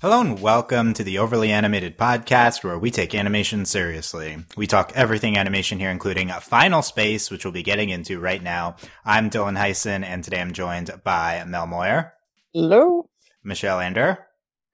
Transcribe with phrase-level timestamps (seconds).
[0.00, 4.36] Hello and welcome to the Overly Animated Podcast, where we take animation seriously.
[4.56, 8.76] We talk everything animation here, including Final Space, which we'll be getting into right now.
[9.04, 12.12] I'm Dylan Heisen, and today I'm joined by Mel Moyer.
[12.52, 13.08] Hello.
[13.42, 14.24] Michelle Ander.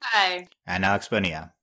[0.03, 0.46] Hi.
[0.67, 1.54] And Alex Bonilla.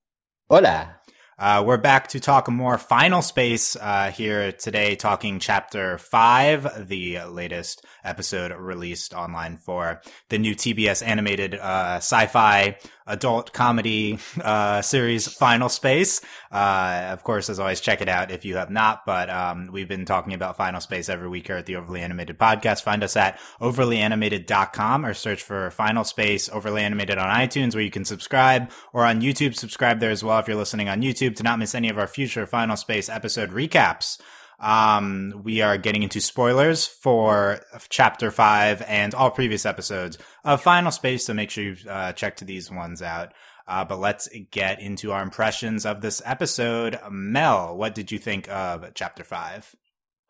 [0.50, 1.02] Hola.
[1.42, 7.22] Uh, we're back to talk more Final Space uh, here today, talking Chapter 5, the
[7.22, 14.82] latest episode released online for the new TBS animated uh, sci fi adult comedy uh,
[14.82, 16.22] series Final Space.
[16.52, 19.06] Uh, of course, as always, check it out if you have not.
[19.06, 22.38] But um, we've been talking about Final Space every week here at the Overly Animated
[22.38, 22.84] Podcast.
[22.84, 27.92] Find us at overlyanimated.com or search for Final Space Overly Animated on iTunes, where you
[27.92, 31.44] can subscribe, or on YouTube, subscribe there as well if you're listening on YouTube to
[31.44, 34.20] not miss any of our future Final Space episode recaps.
[34.62, 40.92] Um, we are getting into spoilers for chapter five and all previous episodes of Final
[40.92, 43.34] Space, so make sure you uh, check to these ones out.
[43.68, 47.00] Uh, but let's get into our impressions of this episode.
[47.10, 49.76] Mel, what did you think of chapter five?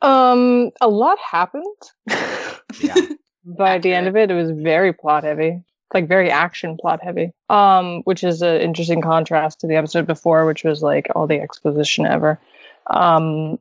[0.01, 1.65] Um, a lot happened.
[2.79, 2.95] Yeah.
[3.43, 5.61] By the end of it, it was very plot heavy,
[5.93, 7.31] like very action plot heavy.
[7.49, 11.41] Um, which is an interesting contrast to the episode before, which was like all the
[11.41, 12.39] exposition ever.
[12.87, 13.57] Um,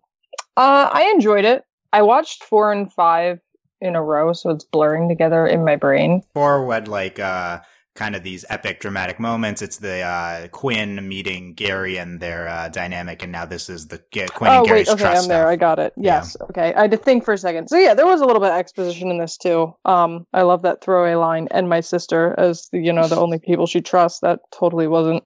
[0.60, 1.64] uh, I enjoyed it.
[1.92, 3.40] I watched four and five
[3.80, 6.22] in a row, so it's blurring together in my brain.
[6.34, 7.60] Four had like, uh,
[7.94, 9.62] kind of these epic dramatic moments.
[9.62, 14.02] It's the uh, Quinn meeting Gary and their uh, dynamic, and now this is the
[14.12, 15.42] G- Quinn oh and Gary's wait, okay, I'm trust there.
[15.42, 15.50] stuff.
[15.50, 15.92] I got it.
[15.96, 16.16] Yeah.
[16.16, 16.72] Yes, okay.
[16.74, 17.68] I had to think for a second.
[17.68, 19.74] So yeah, there was a little bit of exposition in this too.
[19.84, 23.38] Um, I love that throwaway line, and my sister as the, you know the only
[23.38, 24.20] people she trusts.
[24.20, 25.24] That totally wasn't.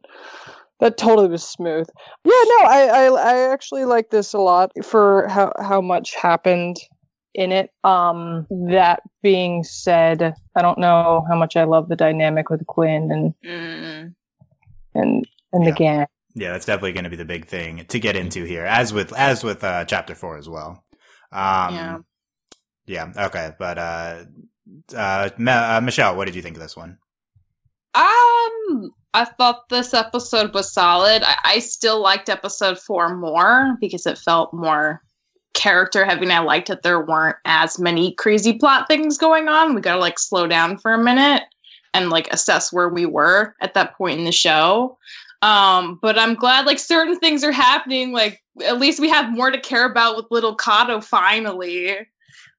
[0.81, 1.89] That totally was smooth.
[2.25, 6.77] Yeah, no, I I, I actually like this a lot for how how much happened
[7.35, 7.71] in it.
[7.85, 13.11] Um, that being said, I don't know how much I love the dynamic with Quinn
[13.11, 14.15] and Mm.
[14.95, 15.71] and and Yeah.
[15.71, 16.07] the gang.
[16.37, 19.13] Yeah, that's definitely going to be the big thing to get into here, as with
[19.13, 20.85] as with uh, chapter four as well.
[21.31, 21.99] Um, Yeah.
[22.87, 23.27] yeah.
[23.27, 24.25] Okay, but uh,
[24.97, 26.99] uh, Me- uh, Michelle, what did you think of this one?
[27.95, 31.23] Um, I thought this episode was solid.
[31.23, 35.01] I, I still liked episode four more because it felt more
[35.55, 39.75] character heavy, and I liked that there weren't as many crazy plot things going on.
[39.75, 41.45] We gotta like slow down for a minute
[41.95, 44.99] and like assess where we were at that point in the show.
[45.43, 48.13] Um, but I'm glad like certain things are happening.
[48.13, 51.99] Like at least we have more to care about with little Cato finally.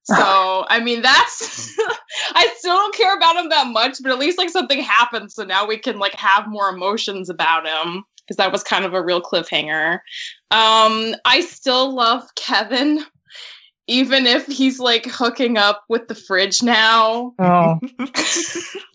[0.15, 1.75] So I mean that's
[2.35, 5.43] I still don't care about him that much, but at least like something happened, so
[5.43, 9.01] now we can like have more emotions about him because that was kind of a
[9.01, 9.93] real cliffhanger.
[10.51, 13.03] Um, I still love Kevin,
[13.87, 17.33] even if he's like hooking up with the fridge now.
[17.39, 18.21] Oh, I couldn't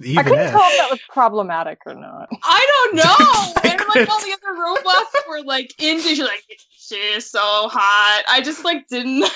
[0.05, 2.29] if tell if that was problematic or not.
[2.45, 3.03] I don't know.
[3.09, 8.23] I and like all the other robots were like into she's like she's so hot.
[8.29, 9.29] I just like didn't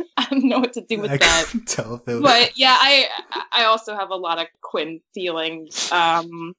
[0.16, 1.46] I don't know what to do with I that.
[1.46, 2.22] couldn't tell if it was.
[2.22, 3.06] but yeah, I
[3.52, 5.90] I also have a lot of Quinn feelings.
[5.92, 6.54] Um,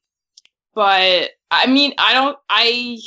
[0.75, 2.37] but I mean, I don't.
[2.49, 2.97] I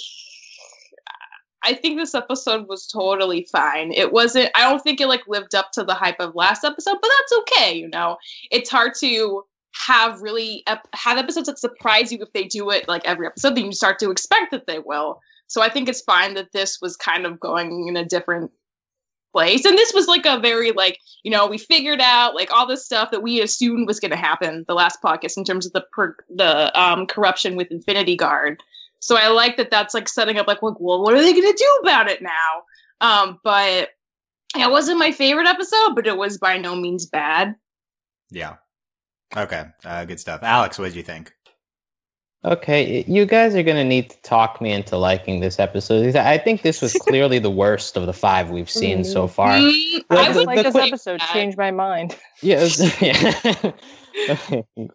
[1.65, 3.93] I think this episode was totally fine.
[3.93, 4.51] It wasn't.
[4.55, 7.41] I don't think it like lived up to the hype of last episode, but that's
[7.41, 7.75] okay.
[7.75, 8.17] You know,
[8.51, 9.45] it's hard to
[9.87, 13.55] have really ep- have episodes that surprise you if they do it like every episode.
[13.55, 15.21] Then you start to expect that they will.
[15.47, 18.51] So I think it's fine that this was kind of going in a different
[19.33, 19.65] place.
[19.65, 22.85] And this was like a very like, you know, we figured out like all this
[22.85, 25.85] stuff that we assumed was going to happen the last podcast in terms of the
[25.93, 28.63] per- the um corruption with Infinity Guard.
[29.01, 31.59] So I like that that's like setting up like, well, what are they going to
[31.59, 32.63] do about it now?
[33.01, 33.91] Um, but
[34.57, 37.57] it wasn't my favorite episode, but it was by no means bad.
[38.31, 38.57] yeah.
[39.35, 39.65] Okay.
[39.85, 40.43] Uh, good stuff.
[40.43, 41.33] Alex, what did you think?
[42.45, 46.17] Okay, you guys are gonna need to talk me into liking this episode.
[46.17, 49.53] I think this was clearly the worst of the five we've seen so far.
[49.53, 51.31] Mm, Well, I the- would like the this quick- episode that.
[51.33, 52.17] changed my mind.
[52.43, 53.73] Yeah, it was- yeah.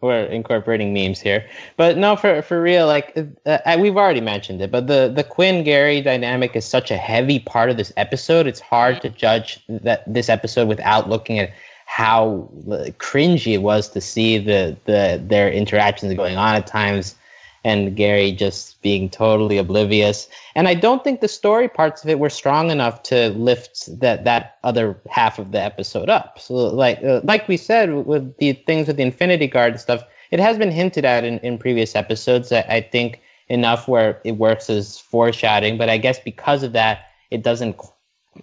[0.02, 4.62] we're incorporating memes here, but no, for for real, like uh, I, we've already mentioned
[4.62, 8.46] it, but the the Quinn Gary dynamic is such a heavy part of this episode.
[8.46, 11.52] It's hard to judge that this episode without looking at
[11.86, 17.16] how uh, cringy it was to see the the their interactions going on at times
[17.64, 20.28] and Gary just being totally oblivious.
[20.56, 24.24] And I don't think the story parts of it were strong enough to lift that
[24.26, 26.40] that other half of the episode up.
[26.40, 30.04] So like uh, like we said with the things with the Infinity Guard and stuff,
[30.32, 32.52] it has been hinted at in, in previous episodes.
[32.52, 37.06] I, I think enough where it works as foreshadowing, but I guess because of that,
[37.32, 37.94] it doesn't qu-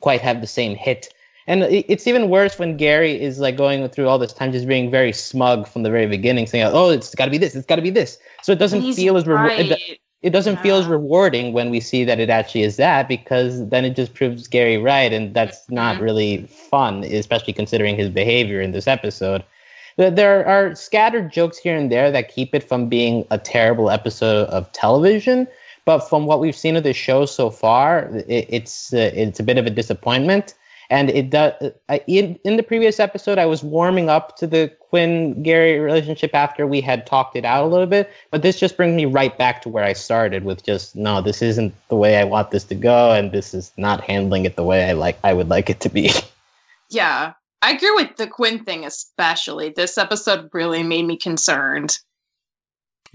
[0.00, 1.12] quite have the same hit
[1.46, 4.90] And it's even worse when Gary is like going through all this time just being
[4.90, 7.76] very smug from the very beginning, saying, "Oh, it's got to be this, it's got
[7.76, 9.70] to be this." So it doesn't He's feel as rewarding.
[9.70, 9.98] right.
[10.22, 13.84] it doesn't feel as rewarding when we see that it actually is that because then
[13.84, 16.00] it just proves Gary right, and that's not Mhm.
[16.00, 19.42] really fun, especially considering his behavior in this episode.
[19.98, 23.90] There- There are scattered jokes here and there that keep it from being a terrible
[23.90, 25.46] episode of television,
[25.84, 29.42] but from what we've seen of the show so far, it, it's uh, it's a
[29.42, 30.54] bit of a disappointment.
[30.90, 31.52] And it does.
[31.88, 36.34] I, in in the previous episode, I was warming up to the Quinn Gary relationship
[36.34, 39.36] after we had talked it out a little bit, but this just brings me right
[39.36, 42.64] back to where I started with just no, this isn't the way I want this
[42.64, 45.70] to go, and this is not handling it the way I like I would like
[45.70, 46.10] it to be.
[46.90, 47.32] Yeah.
[47.62, 49.70] I agree with the Quinn thing, especially.
[49.70, 51.98] This episode really made me concerned.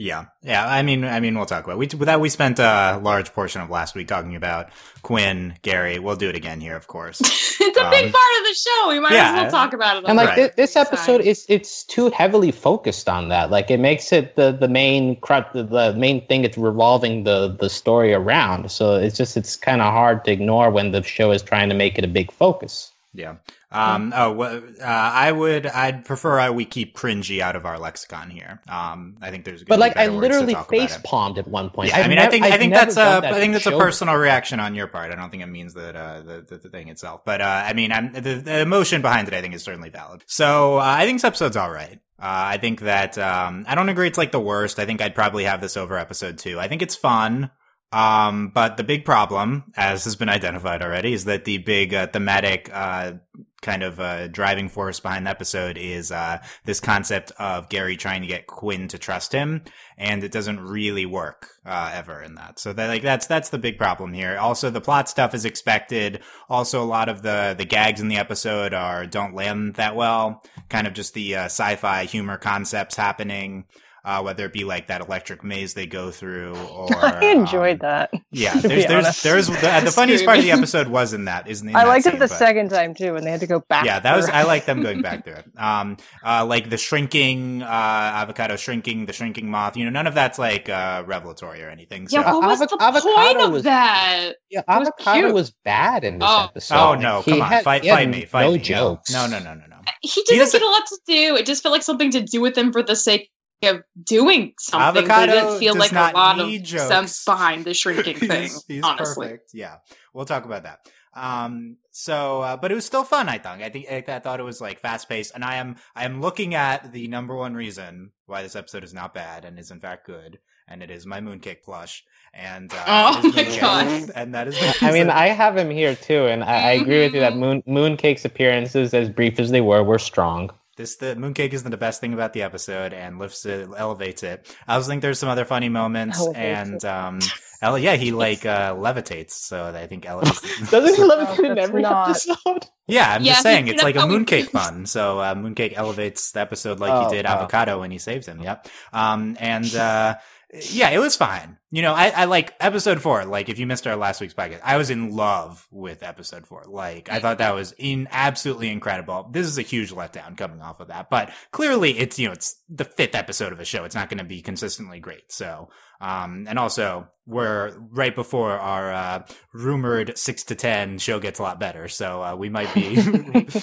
[0.02, 0.66] Yeah, yeah.
[0.66, 3.70] I mean, I mean, we'll talk about we that we spent a large portion of
[3.70, 4.70] last week talking about
[5.02, 6.00] Quinn, Gary.
[6.00, 7.20] We'll do it again here, of course.
[7.60, 8.88] it's a big Um, part of the show.
[8.88, 9.34] We might yeah.
[9.34, 10.06] as well talk about it.
[10.08, 10.52] and like Right.
[10.52, 11.28] thi- this episode Fine.
[11.28, 15.52] is it's too heavily focused on that like it makes it the the main crut
[15.52, 19.82] the, the main thing it's revolving the the story around so it's just it's kind
[19.82, 22.94] of hard to ignore when the show is trying to make it a big focus
[23.14, 23.38] Yeah.
[23.72, 24.14] Um.
[24.16, 24.40] Oh.
[24.40, 25.66] Uh, I would.
[25.66, 28.62] I'd prefer I, we keep cringy out of our lexicon here.
[28.70, 29.18] Um.
[29.22, 29.64] I think there's.
[29.64, 32.20] but like i better words to literally face palmed at one point Yeah, I mean,
[32.20, 34.76] I think I I've think that's a that I think that's a personal reaction on
[34.76, 35.12] your part.
[35.12, 37.26] I don't think it means that uh, the, the the thing itself.
[37.26, 40.24] But uh, I mean, I'm, the, the emotion behind it, I think, is certainly valid.
[40.28, 42.00] So uh, I think this episode's all right.
[42.20, 44.08] Uh, I think that um, I don't agree.
[44.08, 44.78] It's like the worst.
[44.78, 46.60] I think I'd probably have this over episode two.
[46.60, 47.50] I think it's fun.
[47.92, 52.08] Um, but the big problem, as has been identified already, is that the big uh,
[52.08, 53.14] thematic uh,
[53.62, 58.22] kind of uh, driving force behind the episode is uh, this concept of Gary trying
[58.22, 59.64] to get Quinn to trust him,
[59.98, 62.60] and it doesn't really work uh, ever in that.
[62.60, 64.38] So that like that's that's the big problem here.
[64.38, 66.22] Also, the plot stuff is expected.
[66.48, 70.44] Also, a lot of the the gags in the episode are don't land that well.
[70.70, 73.66] Kind of just the uh, sci-fi humor concepts happening.
[74.06, 77.90] Uh, whether it be like that electric maze they go through, or I enjoyed um,
[77.90, 78.12] that.
[78.32, 81.68] Yeah, there's there's there's the, the funniest part of the episode was in that isn't
[81.68, 83.48] in I that liked scene, it the but- second time too, when they had to
[83.48, 83.86] go back.
[83.86, 85.46] yeah, that was I like them going back to it.
[85.58, 89.76] Um, uh, like the shrinking uh Avocato shrinking, the shrinking moth.
[89.78, 92.08] You know, none of that's like uh revelatory or anything.
[92.08, 92.20] So.
[92.22, 94.34] Yeah, what was Avo- the point Avocato of was- that?
[94.50, 95.34] yeah Avocato cute.
[95.34, 96.46] was bad in this Oh.
[96.46, 97.22] episode Oh Like, no!
[97.22, 98.58] he Come on, had- fight, he had fight me, fight no me.
[98.60, 99.76] jokes No, no, no, no, no.
[100.02, 101.36] He didn't doesn't- get a lot to do.
[101.36, 103.30] It just felt like something to do with him for the sake
[103.64, 105.06] of doing something.
[105.08, 106.88] but Avocato it didn't feel does like not a lot of jokes.
[106.88, 108.44] sense behind the shrinking thing.
[108.44, 109.52] he's, he's honestly, perfect.
[109.54, 109.78] Yeah,
[110.14, 110.80] we'll talk about that.
[111.14, 113.28] Um, so, uh, but it was still fun.
[113.30, 113.62] I thought.
[113.62, 116.22] I think I, I thought it was like fast paced, and I am I am
[116.22, 119.80] looking at the number one reason why this episode is not bad and is in
[119.80, 122.04] fact good, and it is my mooncake plush.
[122.32, 124.12] And uh, Oh my Mooncake, God.
[124.16, 124.56] And that is.
[124.84, 127.64] I mean, I have him here too, and I, I agree with you that Moon
[127.68, 130.52] Mooncake's appearances, as brief as they were, were strong.
[130.80, 134.48] This the mooncake isn't the best thing about the episode and lifts it, elevates it.
[134.66, 137.20] I also think there's some other funny moments, Elevates and um,
[137.62, 140.24] Ella, yeah, he like uh, levitates, so I think Ella.
[140.72, 142.66] Doesn't he No, levitate in every not- episode?
[142.88, 144.86] yeah, I'm Yeah, just saying it's like a that's how we- mooncake pun.
[144.86, 147.30] So uh, mooncake elevates the episode like Oh, he did oh.
[147.46, 148.42] Avocato when he saves him.
[148.42, 148.70] Yep.
[148.94, 150.16] Um, and uh,
[150.54, 151.58] yeah, it was fine.
[151.72, 153.26] You know, I, I like episode four.
[153.26, 156.64] Like, if you missed our last week's podcast, I was in love with episode four.
[156.66, 159.30] Like, I thought that was in absolutely incredible.
[159.32, 162.60] This is a huge letdown coming off of that, but clearly it's, you know, it's
[162.70, 163.84] the fifth episode of a show.
[163.84, 165.32] It's not going to be consistently great.
[165.32, 165.70] So,
[166.02, 171.44] um, and also we're right before our, uh, rumored six to 10 show gets a
[171.44, 171.88] lot better.
[171.88, 172.98] So, uh, we might be,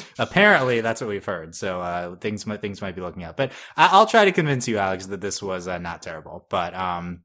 [0.21, 1.57] apparently that's what we've heard.
[1.57, 4.69] So, uh, things might, things might be looking up, but I- I'll try to convince
[4.69, 7.23] you, Alex, that this was, uh, not terrible, but, um,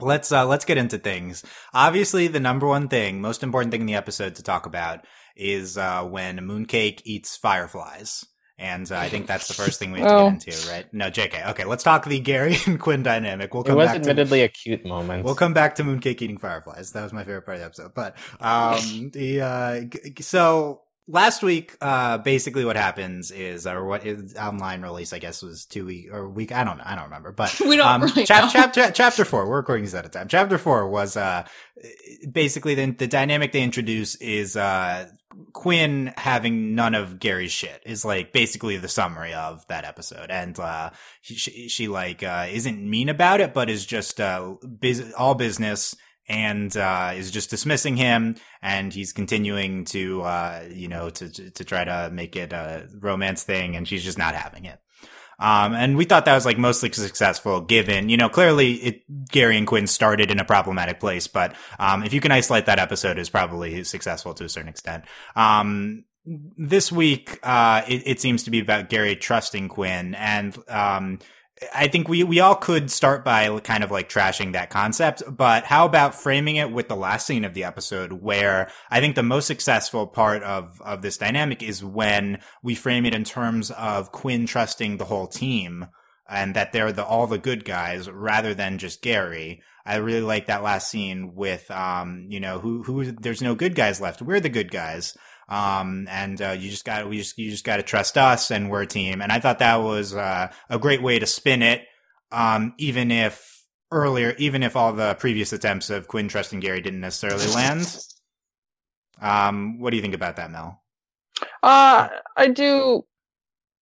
[0.00, 3.86] let's uh let's get into things obviously the number one thing most important thing in
[3.86, 5.04] the episode to talk about
[5.36, 8.24] is uh when mooncake eats fireflies
[8.58, 10.30] and uh, i think that's the first thing we have to Oh.
[10.30, 13.66] get into right no jk okay let's talk the gary and quinn dynamic we'll It
[13.68, 15.24] come was back to admittedly a cute moment.
[15.24, 16.92] We'll come back to Mooncake eating fireflies.
[16.92, 17.94] That was my favorite part of the episode.
[17.94, 19.80] But um, the uh,
[20.22, 25.42] so last week, uh, basically what happens is, or what is online release, I guess,
[25.42, 26.52] was two week or week.
[26.52, 26.84] I don't know.
[26.86, 27.32] I don't remember.
[27.32, 28.50] But We don't um, really chap- know.
[28.52, 29.48] chapter chapter four.
[29.48, 30.28] We're recording this at a time.
[30.28, 31.46] Chapter four was uh,
[32.30, 35.08] basically the the dynamic they introduce is uh.
[35.52, 40.56] Quinn having none of Gary's shit is like basically the summary of that episode, and
[40.60, 40.90] uh,
[41.22, 45.34] he, she, she like uh, isn't mean about it, but is just uh, bus- all
[45.34, 45.96] business
[46.28, 51.50] and uh, is just dismissing him, and he's continuing to uh, you know to to
[51.50, 54.80] to try to make it a romance thing, and she's just not having it.
[55.38, 59.56] Um, and we thought that was like mostly successful given, you know, clearly it, Gary
[59.56, 63.18] and Quinn started in a problematic place, but, um, if you can isolate that episode
[63.18, 65.04] is probably successful to a certain extent.
[65.34, 71.18] Um, this week, uh, it, it, seems to be about Gary trusting Quinn, and um,
[71.72, 75.64] I think we we all could start by kind of like trashing that concept, but
[75.64, 79.22] how about framing it with the last scene of the episode where I think the
[79.22, 84.10] most successful part of of this dynamic is when we frame it in terms of
[84.10, 85.86] Quinn trusting the whole team
[86.28, 89.62] and that they're the all the good guys rather than just Gary.
[89.86, 93.76] I really like that last scene with um you know who who there's no good
[93.76, 94.22] guys left.
[94.22, 95.16] We're the good guys.
[95.48, 98.70] Um, and, uh, you just got, we just, you just got to trust us and
[98.70, 99.20] we're a team.
[99.20, 101.82] And I thought that was, uh, a great way to spin it.
[102.32, 103.54] Um, even if
[103.90, 107.98] earlier, even if all the previous attempts of Quinn trusting Gary didn't necessarily land.
[109.20, 110.82] Um, what do you think about that, Mel?
[111.62, 113.04] Uh, I do.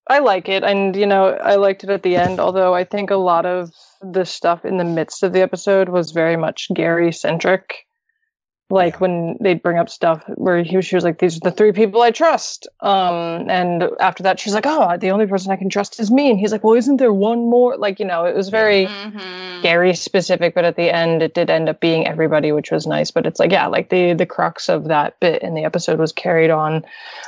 [0.09, 2.40] I like it, and you know, I liked it at the end.
[2.40, 3.71] Although I think a lot of
[4.02, 7.87] the stuff in the midst of the episode was very much Gary centric.
[8.73, 8.99] Like yeah.
[9.00, 12.00] when they'd bring up stuff where he, she was like, "These are the three people
[12.00, 16.00] I trust," um, and after that, she's like, "Oh, the only person I can trust
[16.00, 18.49] is me." And he's like, "Well, isn't there one more?" Like you know, it was
[18.49, 19.61] very mm-hmm.
[19.61, 23.11] Gary specific, but at the end, it did end up being everybody, which was nice.
[23.11, 26.11] But it's like, yeah, like the the crux of that bit in the episode was
[26.11, 26.83] carried on.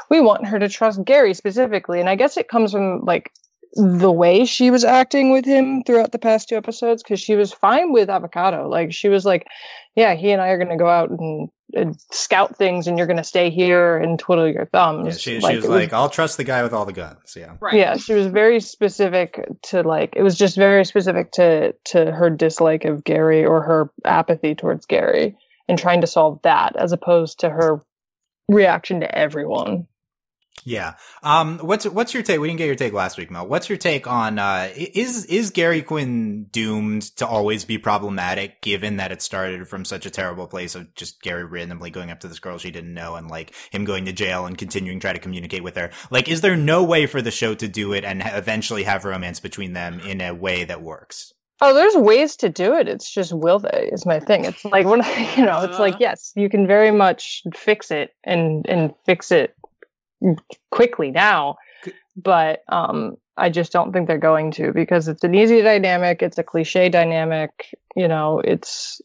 [0.09, 3.31] We want her to trust Gary specifically, and I guess it comes from like
[3.77, 7.53] the way she was acting with him throughout the past two episodes because she was
[7.53, 9.49] fine with Avocato like she was like
[9.95, 13.07] yeah he and i are going to go out and, and, scout things and you're
[13.07, 15.07] going to stay here and twiddle your thumbs.
[15.07, 17.35] Yeah, she, like, she was like was, i'll trust the guy with all the guns.
[17.37, 17.57] Yeah.
[17.61, 17.75] Right.
[17.75, 22.31] Yeah she was very specific to like it was just very specific to to her
[22.31, 25.37] dislike of gary or her apathy towards gary
[25.69, 27.81] and trying to solve that as opposed to her
[28.49, 29.87] reaction to everyone
[30.65, 30.95] yeah.
[31.23, 32.41] Um, what's what's your take?
[32.41, 33.47] We didn't get your take last week, Mel.
[33.47, 38.97] What's your take on uh, is is Gary Quinn doomed to always be problematic, given
[38.97, 42.29] that it started from such a terrible place of just Gary randomly going up to
[42.29, 45.13] this girl she didn't know and like him going to jail and continuing to try
[45.13, 45.91] to communicate with her?
[46.11, 49.41] Like, is there no way for the show to do it and eventually have romance
[49.41, 51.35] between them in a way that works?
[51.61, 52.89] Oh, there's ways to do it.
[52.89, 54.47] It's just will they is my thing.
[54.47, 55.03] It's like when
[55.37, 56.01] you know, it's like uh-huh.
[56.01, 59.55] yes, you can very much fix it and and fix it
[60.71, 61.57] quickly now
[62.17, 66.39] but um i just don't think they're going to because it's an easy dynamic it's
[66.39, 69.01] a cliche dynamic you know it's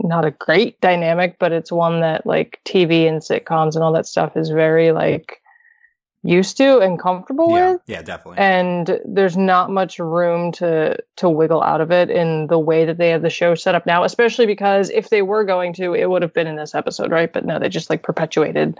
[0.00, 4.06] not a great dynamic but it's one that like tv and sitcoms and all that
[4.06, 5.42] stuff is very like
[6.22, 7.80] used to and comfortable yeah, with.
[7.86, 8.38] Yeah definitely.
[8.38, 12.98] And there's not much room to to wiggle out of it in the way that
[12.98, 16.08] they have the show set up now especially because if they were going to it
[16.08, 17.32] would have been in this episode right?
[17.32, 18.78] But no they just like perpetuated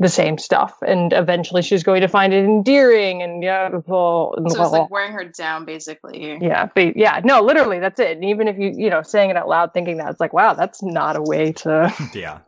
[0.00, 4.56] the same stuff and eventually she's going to find it endearing and yeah so it's
[4.56, 6.36] like wearing her down basically.
[6.40, 8.16] Yeah but yeah no literally that's it.
[8.16, 10.54] And even if you you know saying it out loud thinking that it's like wow
[10.54, 12.40] that's not a way to yeah.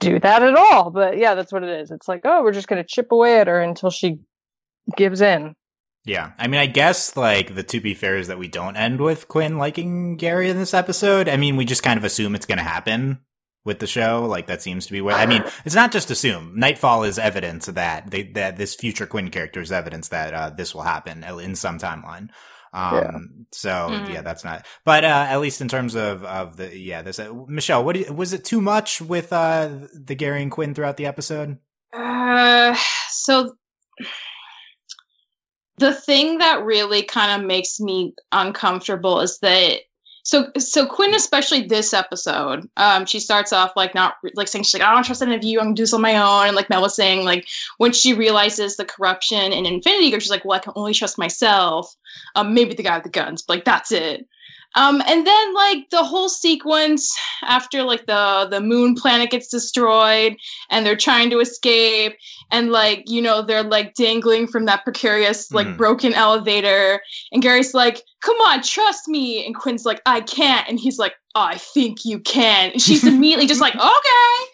[0.00, 0.90] do that at all.
[0.90, 1.90] But yeah that's what it is.
[1.90, 4.20] It's like oh we're just going to chip away at her until she
[4.96, 5.54] gives in.
[6.06, 6.32] Yeah.
[6.38, 9.28] I mean, I guess like the to be fair is that we don't end with
[9.28, 11.28] Quinn liking Gary in this episode.
[11.28, 13.18] I mean, we just kind of assume it's going to happen
[13.68, 14.26] with the show.
[14.28, 15.44] Like that seems to be what I mean.
[15.64, 16.54] It's not just assume.
[16.56, 20.74] Nightfall is evidence that they, that this future Quinn character is evidence that uh, this
[20.74, 22.30] will happen in some timeline.
[22.72, 23.18] Um, yeah.
[23.52, 24.12] so mm-hmm.
[24.12, 27.32] yeah, that's not, but, uh, at least in terms of, of the, yeah, this, uh,
[27.46, 31.06] Michelle, what you, was it too much with, uh, the Gary and Quinn throughout the
[31.06, 31.56] episode?
[31.94, 32.76] Uh,
[33.08, 33.54] so
[35.78, 39.78] the thing that really kind of makes me uncomfortable is that
[40.28, 44.74] so so Quinn, especially this episode, um, she starts off like not like saying she's
[44.74, 45.58] like I don't trust any of you.
[45.58, 46.48] I'm gonna do this on my own.
[46.48, 50.30] And like Mel was saying, like when she realizes the corruption in Infinity Guard, she's
[50.30, 51.96] like, well, I can only trust myself.
[52.34, 54.28] Um, maybe the guy with the guns, but like that's it.
[54.74, 60.36] Um, and then like the whole sequence after like the the moon planet gets destroyed
[60.70, 62.16] and they're trying to escape
[62.50, 65.76] and like you know they're like dangling from that precarious like mm.
[65.76, 67.00] broken elevator.
[67.32, 69.44] And Gary's like come on trust me.
[69.44, 70.68] And Quinn's like I can't.
[70.68, 72.72] And he's like I think you can.
[72.72, 74.48] And she's immediately just like okay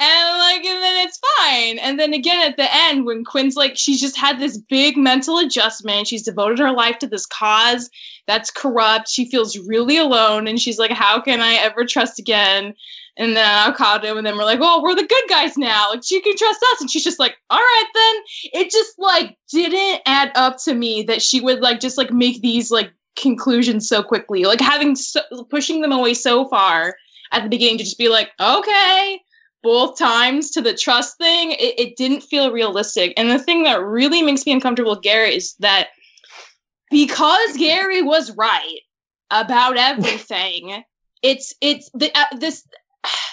[0.00, 1.78] and like and then it's fine.
[1.78, 5.38] And then again at the end when quinn's like she's just had this big mental
[5.38, 6.08] adjustment.
[6.08, 7.90] She's devoted her life to this cause
[8.26, 9.08] that's corrupt.
[9.08, 10.48] She feels really alone.
[10.48, 12.74] And she's like how can i ever trust again?
[13.18, 15.90] And then Avocato and then we're like oh we're the good guys now.
[15.90, 16.80] Like she can trust us.
[16.80, 18.62] And she's just like all right then.
[18.62, 22.40] It just like didn't add up to me that she would like just like make
[22.40, 24.44] these like conclusions so quickly.
[24.44, 26.96] Like having so, pushing them away so far
[27.32, 29.20] at the beginning to just be like okay
[29.62, 33.12] both times to the trust thing, it, it didn't feel realistic.
[33.16, 35.88] And the thing that really makes me uncomfortable with Gary is that
[36.90, 38.80] because Gary was right
[39.30, 40.82] about everything,
[41.22, 42.66] it's it's the uh, this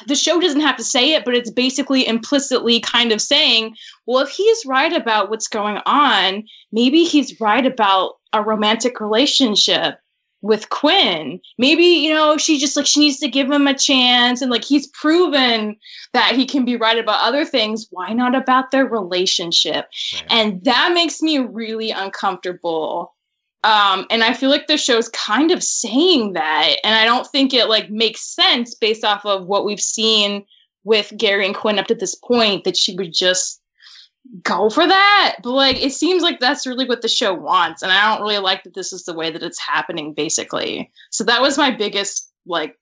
[0.08, 4.24] the show doesn't have to say it, but it's basically implicitly kind of saying, well,
[4.24, 10.00] if he's right about what's going on, maybe he's right about a romantic relationship
[10.42, 11.40] with Quinn.
[11.58, 14.64] Maybe, you know, she just like she needs to give him a chance and like
[14.64, 15.76] he's proven
[16.14, 17.88] that he can be right about other things.
[17.90, 19.88] Why not about their relationship?
[20.14, 20.26] Right.
[20.30, 23.16] And that makes me really uncomfortable.
[23.64, 26.76] Um, and I feel like the show's kind of saying that.
[26.84, 30.46] And I don't think it like makes sense based off of what we've seen
[30.84, 33.62] with Gary and Quinn up to this point that she would just
[34.44, 35.38] go for that.
[35.44, 37.82] But like it seems like that's really what the show wants.
[37.82, 40.92] And I don't really like that this is the way that it's happening, basically.
[41.12, 42.78] So that was my biggest like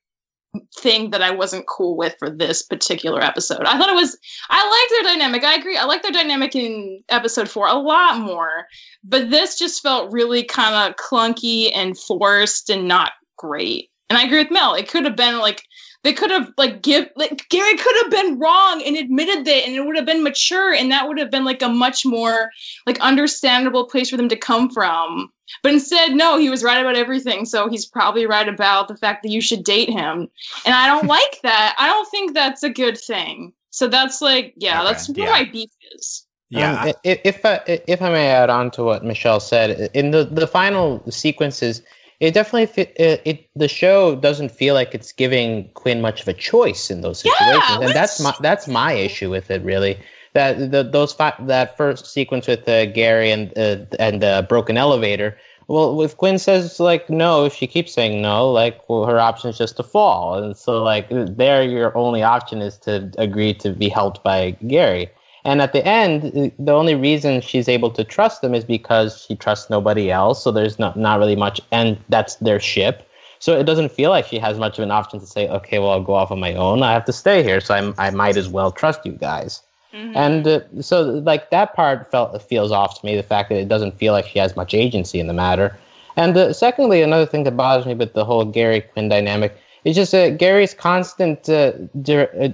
[0.78, 3.62] thing that I wasn't cool with for this particular episode.
[3.64, 4.16] I thought it was
[4.48, 5.44] I liked their dynamic.
[5.44, 5.76] I agree.
[5.76, 8.66] I like their dynamic in episode 4 a lot more.
[9.04, 13.90] But this just felt really kind of clunky and forced and not great.
[14.08, 14.74] And I agree with Mel.
[14.74, 15.62] It could have been like
[16.02, 19.74] they could have like give like Gary could have been wrong and admitted that and
[19.74, 22.50] it would have been mature and that would have been like a much more
[22.86, 25.30] like understandable place for them to come from.
[25.62, 27.44] But instead, no, he was right about everything.
[27.44, 30.28] So he's probably right about the fact that you should date him.
[30.64, 31.74] And I don't like that.
[31.78, 33.52] I don't think that's a good thing.
[33.70, 34.90] So that's like, yeah, okay.
[34.90, 35.32] that's where yeah.
[35.32, 36.26] my beef is.
[36.48, 36.84] Yeah.
[36.84, 40.46] Um, if I, if I may add on to what Michelle said, in the the
[40.46, 41.82] final sequences,
[42.20, 46.28] it definitely fit, it, it, the show doesn't feel like it's giving Quinn much of
[46.28, 49.98] a choice in those situations, yeah, and that's my that's my issue with it really.
[50.32, 54.76] That the, those that first sequence with uh, Gary and uh, and the uh, broken
[54.76, 55.36] elevator.
[55.68, 59.50] Well, if Quinn says like no, if she keeps saying no, like well, her option
[59.50, 63.72] is just to fall, and so like there, your only option is to agree to
[63.72, 65.10] be helped by Gary.
[65.46, 69.36] And at the end, the only reason she's able to trust them is because she
[69.36, 70.42] trusts nobody else.
[70.42, 73.08] So there's not, not really much, and that's their ship.
[73.38, 75.90] So it doesn't feel like she has much of an option to say, okay, well,
[75.90, 76.82] I'll go off on my own.
[76.82, 77.60] I have to stay here.
[77.60, 79.62] So I'm, I might as well trust you guys.
[79.94, 80.16] Mm-hmm.
[80.16, 83.68] And uh, so, like, that part felt feels off to me the fact that it
[83.68, 85.78] doesn't feel like she has much agency in the matter.
[86.16, 89.94] And uh, secondly, another thing that bothers me with the whole Gary Quinn dynamic is
[89.94, 91.72] just uh, Gary's constant uh,
[92.10, 92.48] uh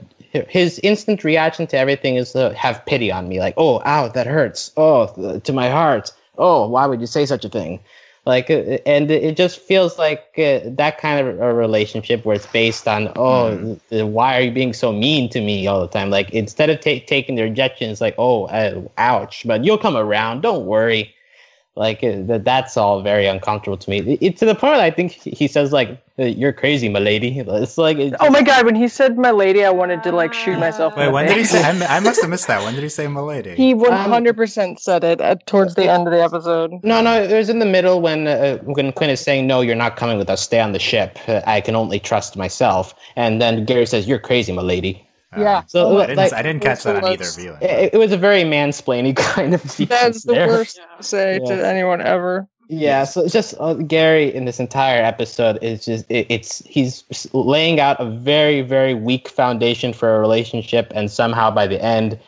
[0.49, 4.27] his instant reaction to everything is to have pity on me, like, "Oh, ow, that
[4.27, 4.73] hurts.
[4.77, 5.07] Oh,
[5.39, 6.13] to my heart.
[6.39, 7.81] Oh, why would you say such a thing?"
[8.25, 12.47] Like, uh, and it just feels like uh, that kind of a relationship where it's
[12.47, 14.09] based on, "Oh, mm.
[14.09, 17.05] why are you being so mean to me all the time?" Like, instead of ta-
[17.07, 20.43] taking the rejection, it's like, "Oh, uh, ouch," but you'll come around.
[20.43, 21.15] Don't worry
[21.75, 24.19] like uh, that's all very uncomfortable to me.
[24.21, 27.79] It, to the point I think he says like, uh, "You're crazy, my lady." It's
[27.79, 30.59] like, it's oh my god, when he said "my lady," I wanted to like shoot
[30.59, 30.97] myself.
[30.97, 31.63] Wait, when did he say?
[31.65, 32.63] I, I, must have missed that.
[32.63, 33.55] When did he say "my lady"?
[33.55, 36.73] He 100 percent said it at, towards the end of the episode.
[36.85, 39.75] No, no, it was in the middle when uh, when Quinn is saying, "No, you're
[39.75, 40.43] not coming with us.
[40.43, 41.19] Stay on the ship.
[41.27, 45.59] Uh, I can only trust myself." And then Gary says, "You're crazy, my lady." Yeah.
[45.59, 47.59] Um, so I didn't, like, I didn't catch that on either viewing.
[47.61, 50.49] It, it, was a very mansplaining kind of That's the there.
[50.49, 51.57] worst to say yeah.
[51.57, 52.49] to anyone ever.
[52.69, 57.05] Yeah, so it's just uh, Gary in this entire episode is just it, it's he's
[57.35, 62.19] laying out a very very weak foundation for a relationship, and somehow by the end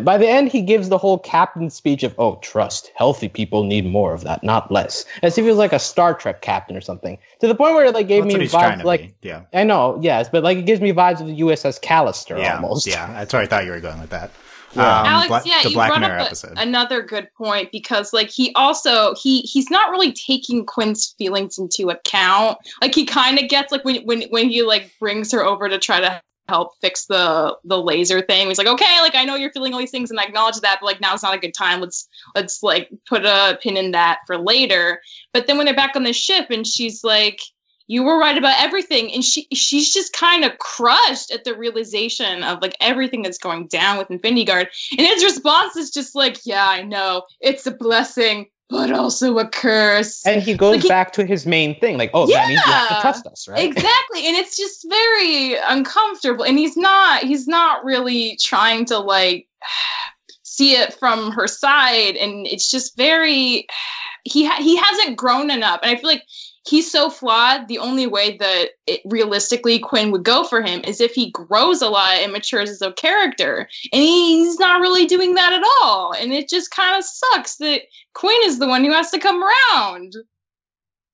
[0.00, 2.92] by the end, he gives the whole captain speech of, oh, trust.
[2.94, 5.04] Healthy people need more of that, not less.
[5.22, 7.18] As if he was like a Star Trek captain or something.
[7.40, 9.28] To the point where it like gave well, me vibes like, be.
[9.28, 9.42] yeah.
[9.52, 12.86] I know, yes, but like it gives me vibes of the USS Callister yeah, almost.
[12.86, 14.30] Yeah, that's where I thought you were going with that.
[14.74, 15.00] Yeah.
[15.00, 18.30] Um, Alex, Bla- yeah, you Black brought Mirror up a, another good point because like
[18.30, 22.56] he also he he's not really taking Quinn's feelings into account.
[22.80, 25.78] Like he kind of gets like when when when he like brings her over to
[25.78, 28.48] try to help fix the the laser thing.
[28.48, 30.78] He's like, okay, like I know you're feeling all these things and I acknowledge that,
[30.80, 31.80] but like now's not a good time.
[31.80, 35.00] Let's let's like put a pin in that for later.
[35.32, 37.40] But then when they're back on the ship and she's like,
[37.86, 42.42] you were right about everything, and she she's just kind of crushed at the realization
[42.42, 44.68] of like everything that's going down with Infinity Guard.
[44.92, 49.46] And his response is just like, yeah, I know, it's a blessing but also a
[49.46, 50.26] curse.
[50.26, 52.60] And he goes like he, back to his main thing, like, oh, yeah, that means
[52.64, 53.62] you have to trust us, right?
[53.62, 54.26] Exactly.
[54.26, 56.42] And it's just very uncomfortable.
[56.42, 59.46] And he's not he's not really trying to like
[60.42, 62.16] see it from her side.
[62.16, 63.66] And it's just very
[64.24, 65.80] he ha- he hasn't grown enough.
[65.82, 66.24] And I feel like
[66.64, 67.68] he's so flawed.
[67.68, 71.82] The only way that it, realistically Quinn would go for him is if he grows
[71.82, 73.68] a lot and matures as a character.
[73.92, 76.12] And he's not really doing that at all.
[76.12, 77.82] And it just kind of sucks that
[78.14, 80.16] Quinn is the one who has to come around.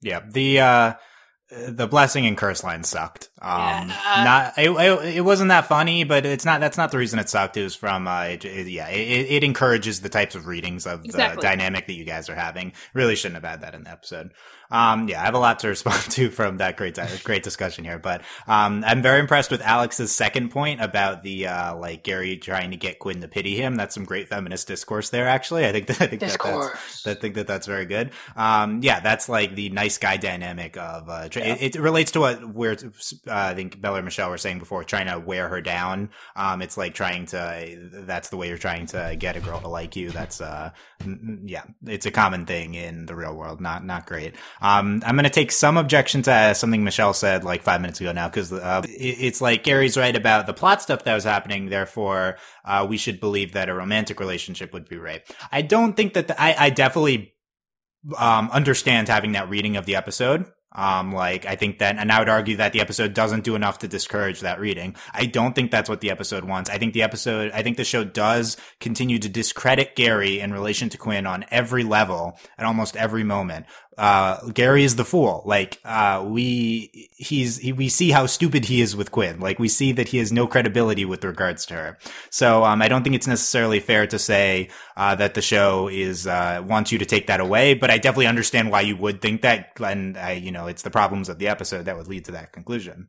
[0.01, 0.95] Yeah, the uh
[1.51, 3.31] the blessing and curse line sucked.
[3.41, 4.25] Um, Yeah.
[4.25, 6.61] not it, it, it wasn't that funny, but it's not.
[6.61, 7.57] That's not the reason it sucked.
[7.57, 11.05] It was from uh, it, it- yeah, it, it encourages the types of readings of
[11.05, 11.37] Exactly.
[11.37, 12.73] the dynamic that you guys are having.
[12.95, 14.33] Really shouldn't have had that in the episode.
[14.71, 17.99] Um, yeah, I have a lot to respond to from that great great discussion here,
[17.99, 22.73] but um, I'm very impressed with Alex's second point about the uh, like Gary trying
[22.73, 23.77] to get Quinn to pity him.
[23.77, 25.27] That's some great feminist discourse there.
[25.27, 28.11] Actually, I think that, I think that that's I think that that's very good.
[28.37, 32.21] Um, yeah, that's like the nice guy dynamic of, uh, tra- it, it relates to
[32.21, 32.77] what we're,
[33.29, 36.11] uh, I think Bella and Michelle were saying before, trying to wear her down.
[36.35, 39.69] Um, it's like trying to, that's the way you're trying to get a girl to
[39.69, 40.11] like you.
[40.11, 40.71] That's, uh,
[41.45, 43.61] yeah, it's a common thing in the real world.
[43.61, 44.35] Not, not great.
[44.61, 48.01] Um, I'm going to take some objection to uh, something Michelle said like five minutes
[48.01, 51.25] ago now, cause, uh, it, it's like Gary's right about the plot stuff that was
[51.25, 51.67] happening.
[51.67, 55.23] Therefore, uh, we should believe that a romantic relationship would be right.
[55.53, 57.35] I don't think that the, I, I definitely
[58.17, 60.47] um, understand having that reading of the episode.
[60.73, 63.79] Um, like I think that, and I would argue that the episode doesn't do enough
[63.79, 64.97] to discourage that reading.
[65.13, 66.69] I don't think that's what the episode wants.
[66.69, 70.89] I think the episode, I think the show does continue to discredit Gary in relation
[70.91, 73.67] to Quinn on every level at almost every moment.
[73.99, 75.43] Uh, Gary is the fool.
[75.45, 79.41] Like, uh, we, he's, he, we see how stupid he is with Quinn.
[79.41, 81.99] Like, we see that he has no credibility with regards to her.
[82.31, 86.29] So, um, I don't think it's necessarily fair to say, uh, that the show is,
[86.29, 89.43] uh, wants you to take that away, but I definitely understand why you would think
[89.43, 89.73] that.
[89.85, 92.53] And I, you know, it's the problems of the episode that would lead to that
[92.53, 93.09] conclusion.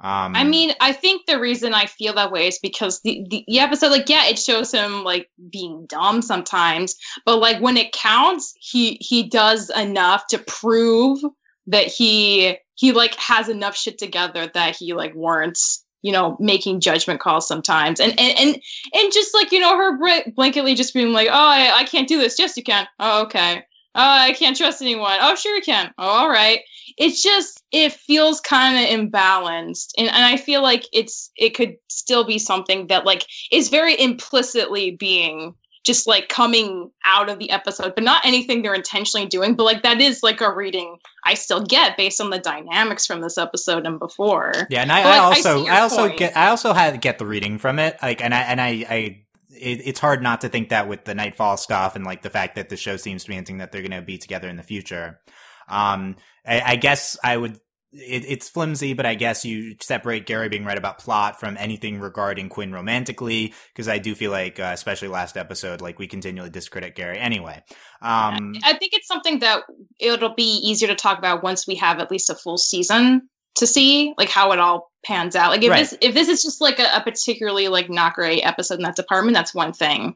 [0.00, 3.44] Um, I mean, I think the reason I feel that way is because the, the,
[3.48, 7.90] the episode, like, yeah, it shows him like being dumb sometimes, but like when it
[7.92, 11.20] counts, he he does enough to prove
[11.66, 16.80] that he he like has enough shit together that he like warrants you know making
[16.80, 17.98] judgment calls sometimes.
[17.98, 18.62] And and and,
[18.94, 22.08] and just like you know her br- blanketly just being like oh I, I can't
[22.08, 22.38] do this.
[22.38, 22.86] Yes you can.
[23.00, 23.64] Oh okay.
[23.94, 25.18] Oh i can't trust anyone.
[25.20, 25.92] Oh sure you can.
[25.98, 26.60] Oh all right
[26.98, 31.76] it's just it feels kind of imbalanced and, and i feel like it's it could
[31.88, 37.50] still be something that like is very implicitly being just like coming out of the
[37.50, 41.34] episode but not anything they're intentionally doing but like that is like a reading i
[41.34, 45.12] still get based on the dynamics from this episode and before Yeah, and I, But,
[45.12, 46.18] I I also see I, also point.
[46.18, 47.96] get I also had get the reading from it.
[48.02, 51.14] Like and I and I, I it, it's hard not to think that with the
[51.14, 53.82] Nightfall stuff and like the fact that the show seems to be hinting that they're
[53.82, 55.20] going to be together in the future.
[55.68, 57.58] Um, I, I guess I would.
[57.90, 62.00] It, it's flimsy, but I guess you separate Gary being right about plot from anything
[62.00, 66.50] regarding Quinn romantically, because I do feel like, uh, especially last episode, like we continually
[66.50, 67.62] discredit Gary anyway.
[68.02, 69.62] Um, I think it's something that
[69.98, 73.66] it'll be easier to talk about once we have at least a full season to
[73.66, 75.50] see like how it all pans out.
[75.50, 75.78] Like if Right.
[75.78, 78.96] this if this is just like a, a particularly like not great episode in that
[78.96, 80.14] department, that's one thing.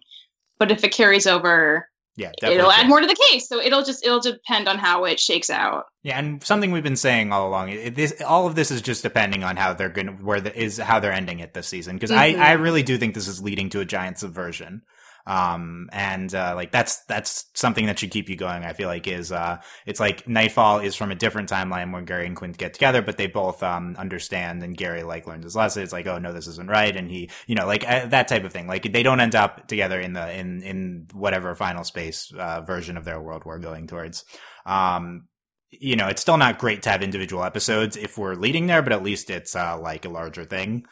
[0.58, 2.58] But if it carries over, yeah, definitely.
[2.58, 3.48] it'll add more to the case.
[3.48, 5.86] So it'll just it'll depend on how it shakes out.
[6.02, 7.70] Yeah, and something we've been saying all along.
[7.70, 10.56] It, this, all of this is just depending on how they're going to, where the,
[10.58, 11.96] is how they're ending it this season.
[11.96, 12.16] Because Mhm.
[12.18, 14.82] I, I really do think this is leading to a giant subversion.
[15.26, 18.64] Um, and, uh, like that's, that's something that should keep you going.
[18.64, 22.26] I feel like is, uh, it's like Nightfall is from a different timeline when Gary
[22.26, 25.82] and Quinn get together, but they both, um, understand and Gary like learns his lesson.
[25.82, 26.96] It's like, oh no, this isn't right.
[26.96, 28.66] And he, you know, like uh, that type of thing.
[28.66, 32.96] Like they don't end up together in the, in, in whatever final space, uh, version
[32.96, 34.24] of their world we're going towards.
[34.66, 35.28] Um,
[35.70, 38.92] you know, it's still not great to have individual episodes if we're leading there, but
[38.92, 40.84] at least it's uh, like a larger thing.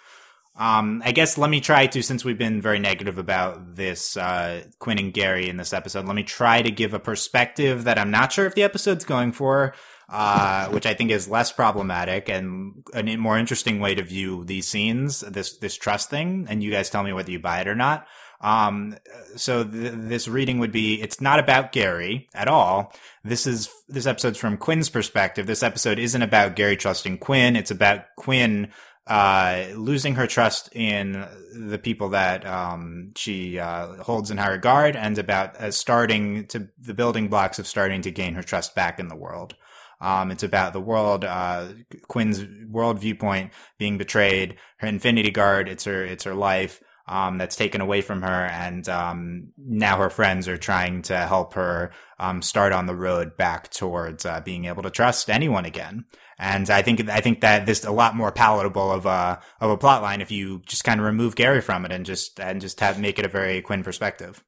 [0.60, 4.62] Um, I guess let me try to, since we've been very negative about this uh,
[4.78, 8.10] Quinn and Gary in this episode, let me try to give a perspective that I'm
[8.10, 9.74] not sure if the episode's going for,
[10.10, 14.68] uh, which I think is less problematic and a more interesting way to view these
[14.68, 16.46] scenes, this this trust thing.
[16.50, 18.06] And you guys tell me whether you buy it or not.
[18.42, 18.96] Um,
[19.36, 22.92] so th- this reading would be, it's not about Gary at all.
[23.22, 25.46] This is, this episode's from Quinn's perspective.
[25.46, 27.54] This episode isn't about Gary trusting Quinn.
[27.54, 28.72] It's about Quinn,
[29.10, 34.94] uh, losing her trust in the people that, um, she, uh, holds in high regard
[34.94, 39.00] and about uh, starting to, the building blocks of starting to gain her trust back
[39.00, 39.56] in the world.
[40.00, 41.66] Um, it's about the world, uh,
[42.08, 47.56] Quinn's world viewpoint being betrayed, her infinity guard, it's her, it's her life um, that's
[47.56, 52.40] taken away from her, and um, now her friends are trying to help her um,
[52.40, 56.04] start on the road back towards uh, being able to trust anyone again.
[56.40, 59.70] And I think I think that this is a lot more palatable of a of
[59.70, 62.62] a plot line if you just kind of remove Gary from it and just and
[62.62, 64.42] just have make it a very Quinn perspective.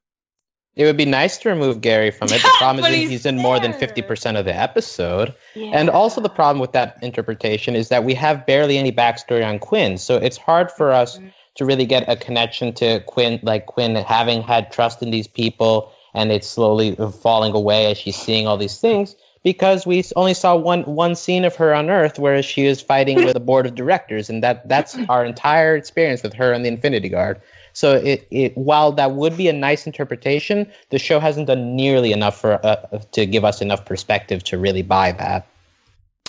[0.75, 2.41] It would be nice to remove Gary from it.
[2.41, 5.35] The problem is he's he's in more than 50% of the episode.
[5.55, 9.59] And also the problem with that interpretation is that we have barely any backstory on
[9.59, 9.99] Quinn.
[9.99, 11.27] So it's hard for us mm-hmm.
[11.55, 15.91] to really get a connection to Quinn, like Quinn having had trust in these people
[16.15, 20.55] and it's slowly falling away as she's seeing all these things because we only saw
[20.55, 23.75] one one scene of her on Earth, whereas she is fighting with the board of
[23.75, 27.41] directors, and that that's our entire experience with her and the Infinity Guard.
[27.73, 32.11] So it, it while that would be a nice interpretation, the show hasn't done nearly
[32.11, 32.75] enough for uh,
[33.11, 35.47] to give us enough perspective to really buy that.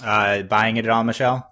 [0.03, 1.50] Uh, buying it at all, Michelle?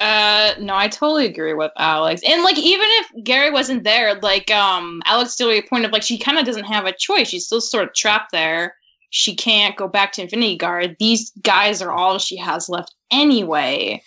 [0.00, 2.22] Uh, no, I totally agree with Alex.
[2.26, 5.92] And like, even if Gary wasn't there, like, um, Alex still made a point of
[5.92, 7.28] like she kind of doesn't have a choice.
[7.28, 8.76] She's still sort of trapped there.
[9.10, 10.96] She can't go back to Infinity Guard.
[10.98, 14.02] These guys are all she has left anyway.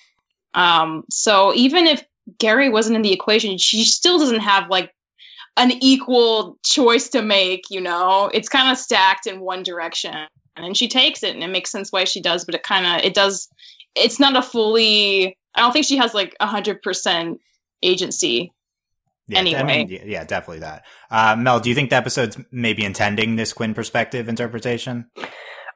[0.53, 2.03] Um, so even if
[2.37, 4.93] Gary wasn't in the equation, she still doesn't have like
[5.57, 7.63] an equal choice to make.
[7.69, 10.15] You know, it's kind of stacked in one direction,
[10.55, 12.45] and she takes it, and it makes sense why she does.
[12.45, 13.49] But it kind of it does.
[13.95, 17.39] It's not a fully I don't think she has like a hundred percent
[17.81, 18.51] agency.
[19.27, 20.85] Yeah, anyway, I mean, yeah, definitely that.
[21.09, 25.05] Uh, Mel, do you think the episode's maybe intending this Quinn perspective interpretation?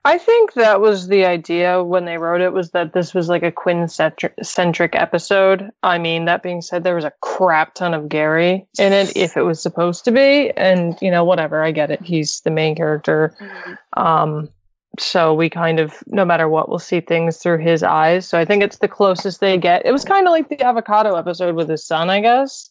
[0.03, 3.43] I think that was the idea when they wrote it was that this was like
[3.43, 5.69] a Quinn centric episode.
[5.83, 9.35] I mean, that being said, there was a crap ton of Gary in it if
[9.35, 11.61] it was supposed to be, and you know, whatever.
[11.61, 12.01] I get it.
[12.01, 13.35] He's the main character.
[13.41, 14.01] Mm-hmm.
[14.01, 14.49] Um,
[14.99, 18.43] so we kind of no matter what we'll see things through his eyes so i
[18.43, 21.69] think it's the closest they get it was kind of like the Avocato episode with
[21.69, 22.69] his son i guess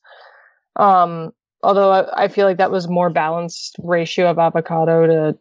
[0.77, 5.39] um although I, I, feel like that was more balanced ratio of Avocato to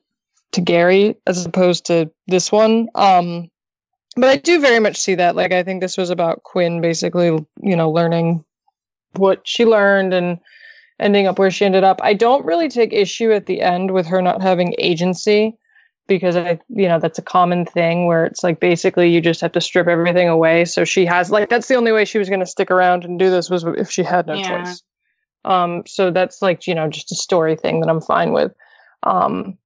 [0.53, 3.49] to gary as opposed to this one um
[4.15, 7.27] but i do very much see that like i think this was about quinn basically
[7.61, 8.43] you know learning
[9.17, 10.39] what she learned and
[10.99, 14.05] ending up where she ended up i don't really take issue at the end with
[14.05, 15.57] her not having agency
[16.07, 19.51] because I, you know, that's a common thing where it's like basically you just have
[19.53, 20.65] to strip everything away.
[20.65, 23.17] So she has like that's the only way she was going to stick around and
[23.17, 24.63] do this was if she had no yeah.
[24.63, 24.83] choice.
[25.45, 28.51] Um, so that's like you know just a story thing that I'm fine with.
[29.03, 29.57] Um,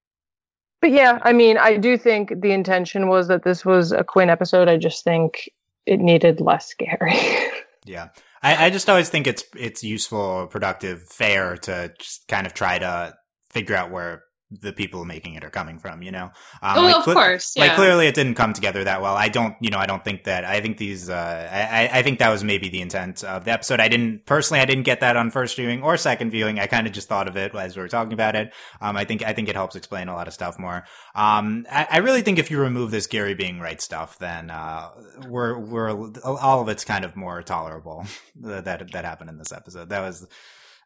[0.81, 4.29] but yeah, I mean, I do think the intention was that this was a Quinn
[4.29, 4.69] episode.
[4.69, 5.49] I just think
[5.85, 7.17] it needed less Gary.
[7.85, 8.09] yeah.
[8.41, 12.79] I, I just always think it's it's useful, productive, fair to just kind of try
[12.79, 13.15] to
[13.49, 16.31] figure out where the people making it are coming from, you know?
[16.61, 17.53] Um, oh, like, of course.
[17.55, 17.65] Yeah.
[17.65, 19.15] Like clearly it didn't come together that well.
[19.15, 22.17] I don't, you know, I don't think that, I think these, uh, I, I think
[22.19, 23.79] that was maybe the intent of the episode.
[23.79, 26.59] I didn't, personally, I didn't get that on first viewing or second viewing.
[26.59, 28.51] I kind of just thought of it as we were talking about it.
[28.81, 30.83] Um, I think, I think it helps explain a lot of stuff more.
[31.13, 34.89] Um, I, I really think if you remove this Gary being right stuff, then, uh,
[35.27, 35.91] we're, we're,
[36.23, 38.07] all of it's kind of more tolerable
[38.41, 39.89] that, that happened in this episode.
[39.89, 40.27] That was,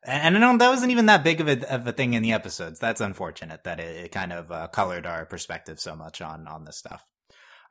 [0.06, 2.34] and I know that wasn't even that big of a, of a thing in the
[2.34, 2.80] episodes.
[2.80, 6.66] That's unfortunate that it, it kind of uh, colored our perspective so much on on
[6.66, 7.06] this stuff.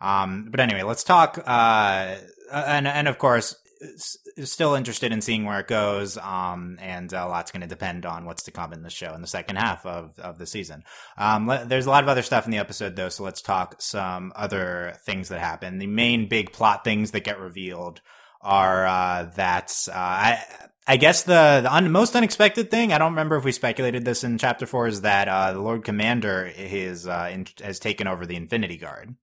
[0.00, 1.38] Um, but anyway, let's talk.
[1.46, 2.16] Uh,
[2.52, 3.54] and and of course,
[4.44, 6.16] still interested in seeing where it goes.
[6.18, 9.20] Um, and a lot's going to depend on what's to come in the show in
[9.20, 10.84] the second half of of the season.
[11.16, 13.76] Um, le- there's a lot of other stuff in the episode though, so let's talk
[13.80, 15.78] some other things that happen.
[15.78, 18.00] The main big plot things that get revealed
[18.40, 20.44] are uh, that uh, I
[20.86, 24.24] I guess the, the un- most unexpected thing, I don't remember if we speculated this
[24.24, 28.26] in chapter four, is that uh, the Lord Commander is, uh, in- has taken over
[28.26, 29.14] the Infinity Guard.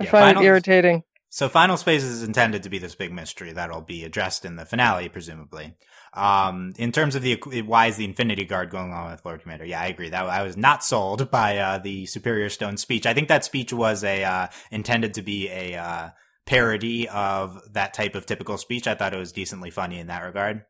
[0.00, 1.02] I yeah, find final, it irritating.
[1.32, 4.64] So, Final Space is intended to be this big mystery that'll be addressed in the
[4.64, 5.74] finale, presumably.
[6.12, 9.64] Um, in terms of the why is the Infinity Guard going on with Lord Commander?
[9.64, 10.08] Yeah, I agree.
[10.08, 13.06] That I was not sold by uh, the Superior Stone speech.
[13.06, 16.08] I think that speech was a uh, intended to be a uh,
[16.46, 18.88] parody of that type of typical speech.
[18.88, 20.64] I thought it was decently funny in that regard.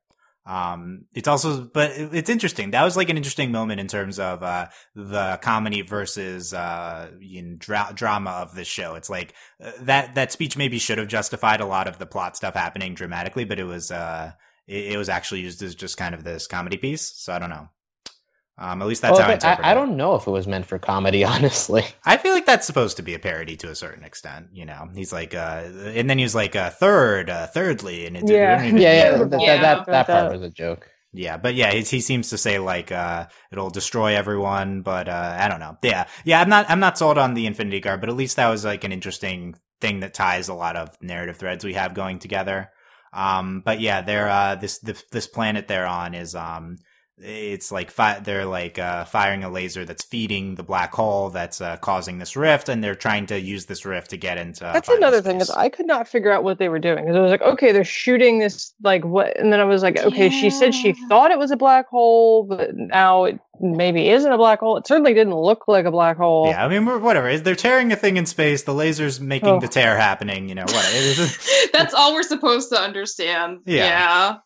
[0.46, 2.72] Um, it's also, but it's interesting.
[2.72, 7.42] That was like an interesting moment in terms of, uh, the comedy versus, uh, you
[7.42, 8.94] know, dra- drama of this show.
[8.94, 12.37] It's like, uh, that, that speech maybe should have justified a lot of the plot
[12.37, 14.33] stuff happening dramatically, but it was, uh,
[14.70, 17.12] it, it was actually used as just kind of this comedy piece.
[17.16, 17.68] So I don't know.
[18.59, 20.46] Um, at least that's Well, how I interpret I, I don't know if it was
[20.46, 21.83] meant for comedy, honestly.
[22.04, 24.48] I feel like that's supposed to be a parody to a certain extent.
[24.52, 28.16] You know, he's like, uh, and then he was like, uh, third, uh, thirdly, and
[28.18, 28.62] it did- Yeah.
[28.62, 29.11] Yeah, yeah, Yeah.
[29.18, 30.88] that, that, that, that part That- was a joke.
[31.12, 35.37] Yeah, but yeah, he, he seems to say like uh it'll destroy everyone, but uh
[35.40, 35.76] I don't know.
[35.83, 36.06] Yeah.
[36.24, 38.64] Yeah, I'm not I'm not sold on the Infinity Guard, but at least that was
[38.64, 42.70] like an interesting thing that ties a lot of narrative threads we have going together.
[43.12, 46.79] Um but yeah, they're uh this this, this planet they're on is um
[47.22, 51.61] it's like fi- they're like uh, firing a laser that's feeding the black hole that's
[51.61, 54.61] uh, causing this rift, and they're trying to use this rift to get into.
[54.61, 55.50] That's final another thing is.
[55.50, 57.85] I could not figure out what they were doing because I was like, okay, they're
[57.85, 61.38] shooting this like what, and then I was like, okay, she said she thought it
[61.38, 64.76] was a black hole, but now it maybe isn't a black hole.
[64.78, 66.46] It certainly didn't look like a black hole.
[66.46, 67.37] Yeah, I mean, whatever.
[67.38, 68.62] They're tearing a thing in space.
[68.62, 69.61] The laser's making Oh.
[69.61, 70.48] the tear happening.
[70.48, 70.92] You know, what?
[71.72, 73.61] That's all we're supposed to understand.
[73.66, 73.85] Yeah.
[73.85, 74.37] Yeah.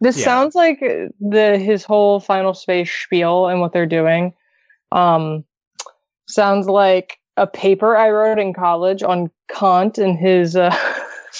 [0.00, 0.24] This Yeah.
[0.24, 4.34] sounds like uh, the his whole final space spiel and what they're doing.
[4.92, 5.44] Um,
[6.28, 10.74] sounds like a paper I wrote in college on Kant and his uh,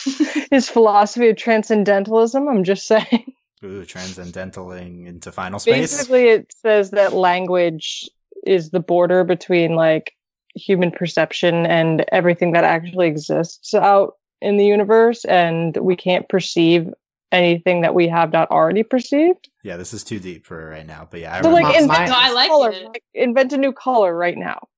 [0.50, 2.48] his philosophy of transcendentalism.
[2.48, 3.32] I'm just saying.
[3.64, 5.92] ooh, transcendentaling into final space.
[5.92, 8.08] Basically, it says that language
[8.46, 10.12] is the border between like
[10.54, 16.92] human perception and everything that actually exists out in the universe, and we can't perceive
[17.32, 19.48] anything that we have not already perceived.
[19.62, 21.08] Yeah, this is too deep for right now.
[21.10, 22.84] But yeah, I So, like, remember- invent, No, I a like color, it.
[22.84, 24.68] like, invent a new color right now,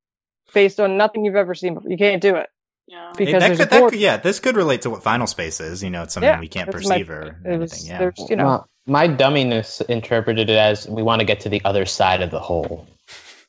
[0.55, 1.91] based on nothing you've ever seen before.
[1.91, 2.49] You can't do it
[2.87, 3.13] Yeah.
[3.17, 5.83] because that could, that could, yeah, this could relate to what final space is.
[5.83, 7.61] You know, it's something Yeah, we can't that's my perceive or point.
[7.61, 8.01] Was- anything.
[8.19, 8.45] Yeah, you know.
[8.45, 12.31] Well, my dumminess interpreted it as we want to get to the other side of
[12.31, 12.87] the hole.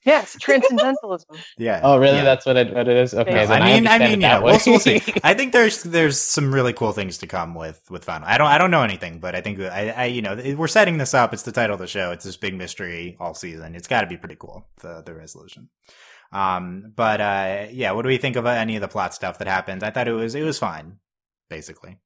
[0.05, 1.37] Yes, transcendentalism.
[1.57, 1.81] yeah.
[1.83, 2.17] Oh, really?
[2.17, 2.23] yeah.
[2.23, 3.13] That's what it, what it is.
[3.13, 3.53] Okay, Yeah.
[3.53, 5.01] I mean, I, understand it mean, yeah, we'll, we'll see.
[5.23, 8.27] I think there's there's some really cool things to come with with final.
[8.27, 10.97] I don't I don't know anything, but I think I, I you know we're setting
[10.97, 11.33] this up.
[11.33, 12.11] It's the title of the show.
[12.11, 13.75] It's this big mystery all season.
[13.75, 14.65] It's got to be pretty cool.
[14.81, 15.69] The the resolution.
[16.31, 19.47] Um, but uh, yeah, what do we think of any of the plot stuff that
[19.47, 19.83] happened?
[19.83, 20.99] I thought it was it was fine,
[21.49, 21.97] basically.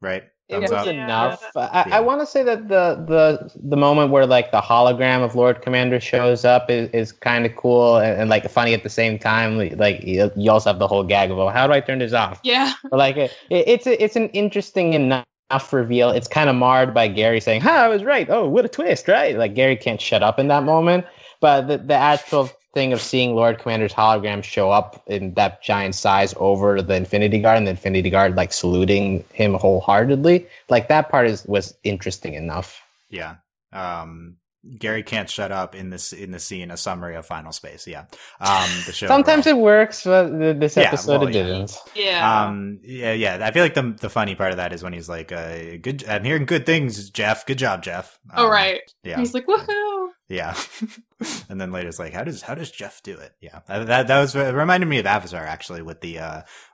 [0.00, 0.24] Right?
[0.52, 0.86] It was up.
[0.86, 1.42] Enough.
[1.56, 1.96] I, Yeah.
[1.96, 5.62] I want to say that the the the moment where like the hologram of Lord
[5.62, 9.18] Commander shows up is, is kind of cool and, and like funny at the same
[9.18, 9.58] time.
[9.78, 12.12] Like you you also have the whole gag of, "Oh, how do I turn this
[12.12, 12.72] off?" Yeah.
[12.90, 15.24] But like it, it- it's a, it's an interesting enough
[15.72, 16.10] reveal.
[16.10, 18.28] It's kind of marred by Gary saying, "Ha, I was right.
[18.30, 19.36] Oh, what a twist!" Right?
[19.36, 21.04] Like Gary can't shut up in that moment.
[21.40, 25.94] But the the actual thing of seeing Lord Commander's hologram show up in that giant
[25.94, 31.08] size over the Infinity Guard and the Infinity Guard like saluting him wholeheartedly, like that
[31.10, 32.82] part is was interesting enough.
[33.10, 33.36] Yeah.
[33.72, 34.36] Um,
[34.78, 36.70] Gary can't shut up in this in the scene.
[36.70, 37.86] A summary of Final Space.
[37.86, 38.04] Yeah.
[38.40, 39.06] Um, the show.
[39.08, 39.60] Sometimes overall.
[39.60, 41.42] it works, but th- this Yeah, episode well, it yeah.
[41.42, 41.76] didn't.
[41.96, 42.44] Yeah.
[42.46, 42.78] Um.
[42.84, 43.12] Yeah.
[43.12, 43.38] Yeah.
[43.42, 46.04] I feel like the the funny part of that is when he's like, uh, "Good.
[46.08, 47.44] I'm hearing good things, Jeff.
[47.46, 48.80] Good job, Jeff." oh Um, right.
[49.02, 49.18] Yeah.
[49.18, 50.08] He's like, woohoo.
[50.28, 50.56] Yeah.
[51.50, 53.32] and then later it's like, how does how does Jeff do it?
[53.40, 53.60] Yeah.
[53.68, 56.71] That that, that was it reminded me of Avatar actually with the uh the, al-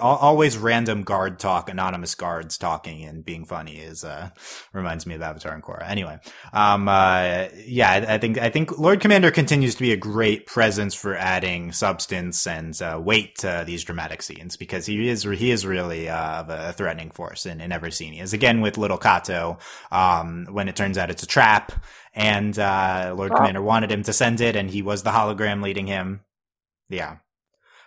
[0.00, 4.30] always random guard talk, anonymous guards talking and being funny is uh
[4.72, 5.88] reminds me of Avatar and Korra.
[5.88, 6.18] Anyway,
[6.52, 10.46] um uh yeah, I, I think I think Lord Commander continues to be a great
[10.46, 15.50] presence for adding substance and uh, weight to these dramatic scenes because he is he
[15.50, 18.12] is really uh, a threatening force in, in every scene.
[18.12, 19.58] He is again with little Cato
[19.92, 21.72] um when it turns out it's a trap
[22.14, 23.36] and uh, Lord Wow.
[23.36, 26.20] Commander wanted him to send it, and he was the hologram leading him.
[26.88, 27.18] Yeah.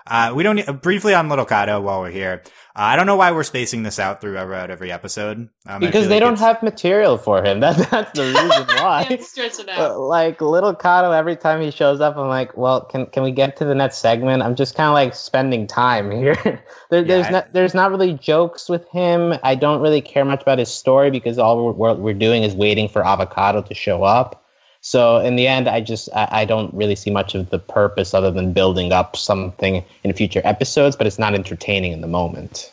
[0.08, 2.42] Uh, we don't uh, briefly on Little Cato while we're here.
[2.74, 5.50] Uh, I don't know why we're spacing this out throughout every episode.
[5.68, 7.60] Um, Because they like don't it's- have material for him.
[7.62, 9.06] That, that's the reason why.
[9.08, 10.00] Can't stretch it Uh, out.
[10.00, 13.58] like little Cato, every time he shows up, I'm like, well, can can we get
[13.58, 14.42] to the next segment?
[14.42, 16.36] I'm just kind of like spending time here.
[16.90, 19.34] there, there's I- not there's not really jokes with him.
[19.44, 22.56] I don't really care much about his story because all we're, we're, we're doing is
[22.56, 24.41] waiting for Avocato to show up.
[24.82, 28.14] So in the end, I just I, I don't really see much of the purpose
[28.14, 32.72] other than building up something in future episodes, but it's not entertaining in the moment.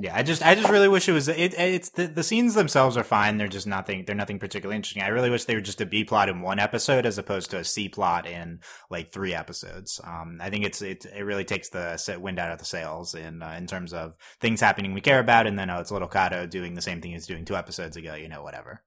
[0.00, 1.26] Yeah, I just, I just really wish it was.
[1.26, 3.36] It, it's the, the scenes themselves are fine.
[3.36, 4.04] They're just nothing.
[4.04, 5.02] They're nothing particularly interesting.
[5.02, 7.58] I really wish they were just a B plot in one episode as opposed to
[7.58, 10.00] a C plot in like three episodes.
[10.04, 13.42] Um, I think it's it it really takes the wind out of the sails in
[13.42, 16.46] uh, in terms of things happening we care about, and then oh, it's Little Cato
[16.46, 18.14] doing the same thing he's doing two episodes ago.
[18.14, 18.84] You know, whatever.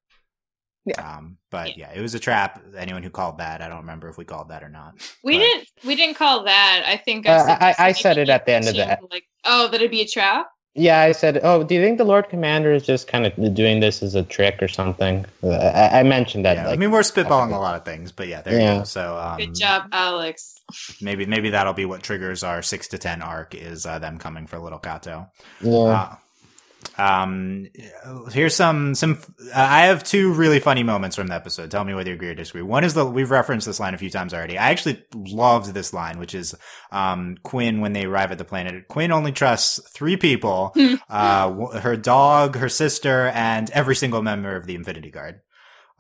[0.86, 1.18] Yeah.
[1.18, 2.60] Um, but yeah, it was a trap.
[2.76, 4.94] Anyone who called that, I don't remember if we called that or not.
[5.24, 5.68] We But- didn't.
[5.86, 6.84] We didn't call that.
[6.88, 9.00] I think Uh, said I- I something said it at the end of that.
[9.12, 10.48] Like, oh, that it'd be a trap.
[10.74, 13.82] Yeah, I said, oh, do you think the Lord Commander is just kind of doing
[13.82, 15.26] this as a trick or something?
[15.44, 16.56] Uh, I, I mentioned that.
[16.56, 18.84] Yeah, like, I mean, we're spitballing a lot of things, but yeah, there you go.
[18.86, 20.56] So um, Good job, Alex.
[21.02, 24.48] maybe maybe that'll be what triggers our six to ten arc is uh, them coming
[24.48, 25.28] for Little Cato.
[25.60, 25.72] yeah.
[25.74, 26.16] Uh,
[26.98, 27.68] Um,
[28.32, 29.20] here's some some.
[29.54, 31.72] Uh, I have two really funny moments from the episode.
[31.72, 32.62] Tell me whether you agree or disagree.
[32.62, 34.58] One is the we've referenced this line a few times already.
[34.58, 36.56] I actually loved this line, which is
[36.92, 38.88] um, Quinn when they arrive at the planet.
[38.88, 40.76] Quinn only trusts three people:
[41.10, 45.42] uh, her dog, her sister, and every single member of the Infinity Guard.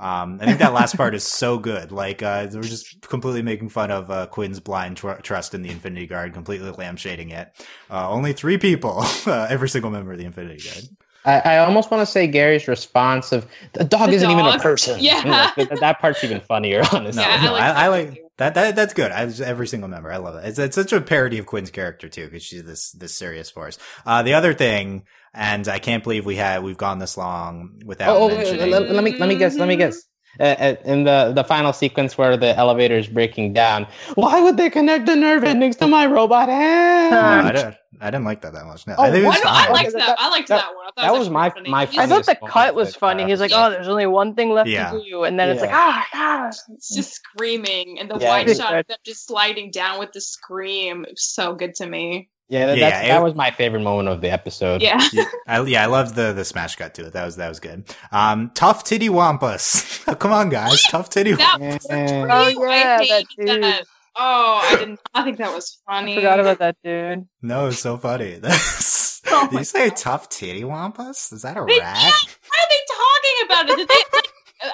[0.01, 1.91] Um, I think that last part is so good.
[1.91, 5.69] Like, uh, we're just completely making fun of, uh, Quinn's blind tr- trust in the
[5.69, 7.51] Infinity Guard, completely lampshading it.
[7.89, 8.97] Uh, only three people,
[9.27, 10.85] uh, every single member of the Infinity Guard.
[11.23, 14.57] I, I almost want to say Gary's response of the dog The isn't even a
[14.57, 14.99] person.
[14.99, 15.19] Yeah.
[15.19, 17.21] You know, that, that part's even funnier, honestly.
[17.21, 18.75] No, Yeah, I no, like I, I like that, that.
[18.75, 19.11] That's good.
[19.11, 20.11] I, every single member.
[20.11, 20.47] I love it.
[20.47, 23.77] It's, it's such a parody of Quinn's character too, because she's this, this serious force.
[24.03, 28.15] Uh, the other thing, and I can't believe we had, we've gone this long without
[28.15, 28.69] Oh, oh, wait, mentioning.
[28.71, 29.55] let, let me let me guess.
[29.57, 30.01] Let me guess.
[30.39, 34.55] Uh, uh, in the the final sequence where the elevator is breaking down, why would
[34.55, 37.11] they connect the nerve endings to my robot hand?
[37.11, 38.87] no, I didn't, I didn't like that that much.
[38.87, 39.73] No, Oh, I think it Why was do I fine.
[39.73, 40.15] liked That- that?
[40.21, 40.85] I liked that- that, one.
[40.85, 41.99] I thought that it was actually my- pretty my funny.
[41.99, 43.23] I thought the cut was funny.
[43.23, 43.67] uh, He's like, Yeah.
[43.67, 44.91] "Oh, there's only one thing left Yeah.
[44.91, 45.77] to do," and then it's like, Yeah.
[45.79, 49.99] "Ah, ah." It's just screaming and the Yeah, wide shot of them just sliding down
[49.99, 51.03] with the scream.
[51.03, 52.29] It was so good to me.
[52.51, 54.81] Yeah, that, Yeah, that's, it- that was my favorite moment of the episode.
[54.81, 55.01] Yeah.
[55.13, 57.13] yeah, I, yeah, I loved the the smash cut to it.
[57.13, 57.85] That was that was good.
[58.11, 60.03] Um, tough titty wampus.
[60.19, 61.33] Come on, guys, tough titty.
[61.33, 61.73] That Yeah.
[61.75, 63.61] was Oh, yeah, I that hate that.
[63.79, 63.85] dude.
[64.17, 64.99] Oh, I didn't.
[65.13, 66.11] I think that was funny.
[66.11, 67.27] I forgot about that dude.
[67.41, 68.35] No, it's so funny.
[68.35, 69.97] That's, Oh did you say God.
[69.97, 71.31] tough titty wampus?
[71.31, 71.95] Is that a They rat?
[71.95, 73.77] Why are they talking about it?
[73.77, 74.27] Did they like,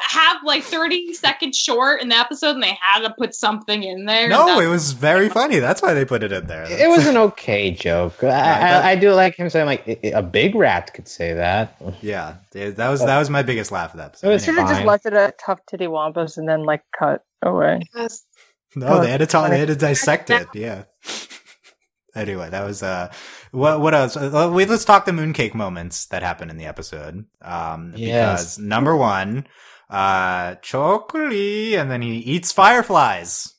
[0.10, 4.06] have like 30 seconds short in the episode and they had to put something in
[4.06, 4.28] there?
[4.30, 5.60] No, it was very funny.
[5.60, 6.66] That's why they put it in there.
[6.70, 8.24] It was an okay joke.
[8.24, 11.34] I, I, I do like him saying like "I- I- a big rat could say
[11.34, 11.76] that.
[12.02, 14.32] yeah, that was that was my biggest laugh of that episode.
[14.34, 17.82] It Should have just left it at tough titty wampus and then like cut away.
[17.96, 18.24] Yes.
[18.76, 19.50] No, they had to talk.
[19.50, 20.48] They had to dissect it.
[20.54, 20.84] Yeah.
[22.16, 23.12] Anyway, that was uh,
[23.52, 24.18] what what else?
[24.18, 27.26] Uh, Wait, let's talk the mooncake moments that happened in the episode.
[27.44, 28.56] Um, Yes.
[28.56, 29.46] because number one,
[29.90, 31.34] uh, chocolate,
[31.76, 33.54] and then he eats fireflies.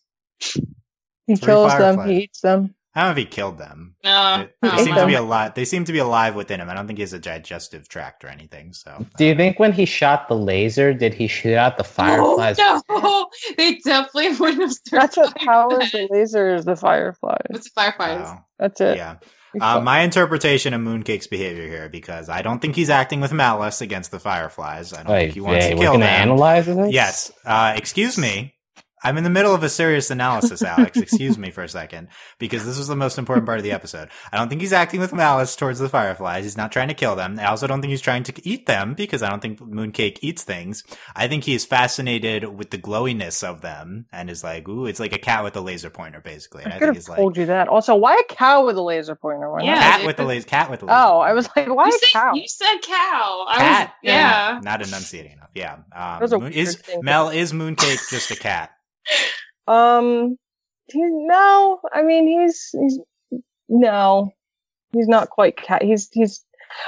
[1.27, 2.07] He Three kills them.
[2.09, 2.75] He eats them.
[2.95, 3.95] I don't know if he killed them.
[4.03, 4.49] No.
[4.61, 5.25] They, they seem ate to be them.
[5.25, 5.55] alive.
[5.55, 6.69] They seem to be alive within him.
[6.69, 8.73] I don't think he has a digestive tract or anything.
[8.73, 12.57] So, Do you think when he shot the laser, did he shoot out the fireflies?
[12.59, 16.09] Oh, no, they definitely wouldn't have That's what survived powers that.
[16.11, 17.47] the lasers, the fireflies.
[17.51, 18.25] It's firefighters.
[18.25, 18.45] wow.
[18.59, 18.97] That's it.
[18.97, 19.17] yeah.
[19.61, 23.81] Uh, my interpretation of Mooncake's behavior here, because I don't think he's acting with malice
[23.81, 24.93] against the Fireflies.
[24.93, 26.03] I don't Wait, think he wants wait, to we're kill them.
[26.03, 26.93] analyze this?
[26.93, 27.33] Yes.
[27.45, 28.55] Uh, excuse me.
[29.03, 30.99] I'm in the middle of a serious analysis, Alex.
[30.99, 34.09] Excuse me for a second, because this was the most important part of the episode.
[34.33, 36.45] I don't think he's acting with malice towards the fireflies.
[36.45, 37.39] He's not trying to kill them.
[37.39, 40.43] I also don't think he's trying to eat them, because I don't think Mooncake eats
[40.43, 40.83] things.
[41.15, 45.01] I think he is fascinated with the glowiness of them, and is like, ooh, it's
[45.01, 46.65] like a cat with a laser pointer, basically.
[46.65, 47.69] And I I could think have he's like, told you that.
[47.69, 49.51] Also, why a cow with a laser pointer?
[49.51, 49.63] Why?
[49.63, 49.81] Yeah.
[49.81, 50.99] cat with the laser, cat with the laser.
[50.99, 52.35] Oh, I was like, why you, a said, cow?
[52.35, 53.47] you said cow.
[53.49, 53.87] I cat.
[53.89, 54.61] was, yeah.
[54.63, 55.51] Not enunciating enough.
[55.55, 55.79] Yeah.
[55.95, 56.83] Um, was Moon- is.
[57.01, 58.71] Mel is Mooncake just a cat?
[59.67, 60.39] Um,
[60.87, 62.99] he, no, I mean he's he's
[63.69, 64.33] no,
[64.93, 65.83] he's not quite cat.
[65.83, 66.45] He's he's.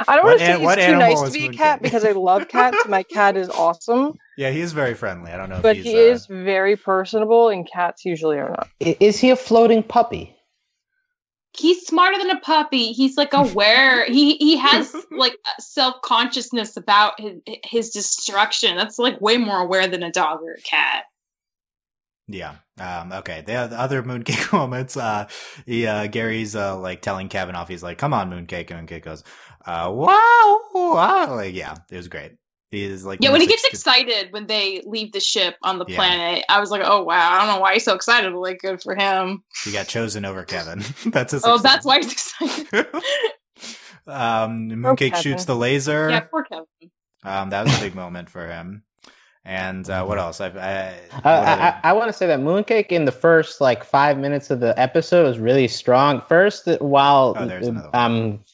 [0.07, 1.57] I don't want to say an- he's too nice to be a Mooncake?
[1.57, 2.77] cat because I love cats.
[2.87, 5.33] My cat is awesome, Yeah, he is very friendly.
[5.33, 8.49] I don't know if but he's, he uh, is very personable, and cats usually are
[8.49, 8.71] not.
[8.81, 10.35] Is he a floating puppy?
[11.53, 12.93] He's smarter than a puppy.
[12.93, 14.05] He's like aware.
[14.11, 18.77] he he has like self consciousness about his his destruction.
[18.77, 21.05] That's like way more aware than a dog or a cat.
[22.33, 22.57] Yeah.
[22.79, 23.43] Um, okay.
[23.47, 25.29] The, the other Mooncake moments, uh,
[25.67, 27.69] he, uh, Gary's, uh, like telling Kevin off.
[27.69, 28.71] He's like, come on, Mooncake.
[28.71, 29.25] And Mooncake goes,
[29.67, 31.35] uh, wow, wow.
[31.35, 32.33] Like, yeah, it was great.
[32.71, 35.85] He's like, Yeah, when he gets ex- excited when they leave the ship on the
[35.89, 35.97] Yeah.
[35.97, 38.61] planet, I was like, oh wow, I don't know why he's so excited, but like
[38.61, 39.43] good for him.
[39.65, 40.85] He got chosen over Kevin.
[41.07, 41.45] that's his.
[41.45, 41.63] Oh, success.
[41.63, 42.87] that's why he's excited.
[44.07, 45.21] um, Mooncake Kevin.
[45.23, 46.11] shoots the laser.
[46.11, 46.67] yeah, poor Kevin.
[47.25, 48.85] Um, that was a big moment for him.
[49.45, 50.41] And, uh, what else?
[50.41, 53.83] I, I, Uh, I, I, I want to say that Mooncake in the first like
[53.85, 56.21] five minutes of the episode was really strong.
[56.29, 58.01] First, while Oh, there's another one.
[58.13, 58.45] um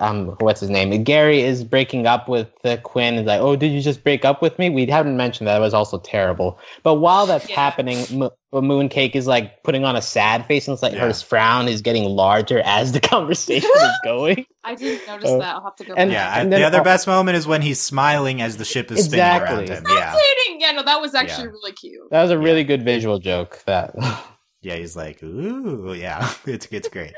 [0.00, 1.02] um what's his name?
[1.04, 3.14] Gary is breaking up with uh, Quinn.
[3.14, 4.70] Is like, oh, did you just break up with me?
[4.70, 5.56] We haven't mentioned that.
[5.56, 6.58] It was also terrible.
[6.82, 7.56] But while that's Yeah.
[7.56, 11.00] happening, Mo- Mooncake is like putting on a sad face, and it's like Yeah.
[11.06, 14.44] her frown is getting larger as the conversation is going.
[14.64, 15.54] I didn't notice Uh, that.
[15.56, 15.94] I'll have to go.
[15.96, 16.14] and- back.
[16.14, 18.64] yeah, I, and the then other al- best moment is when he's smiling as the
[18.64, 19.84] ship is spinning around him.
[19.88, 20.14] Yeah.
[20.58, 21.50] Yeah, no, that was actually Yeah.
[21.50, 22.10] really cute.
[22.12, 23.58] That was a really good visual joke.
[23.66, 23.94] That
[24.62, 27.14] Yeah, he's like, ooh, yeah, it's it's great.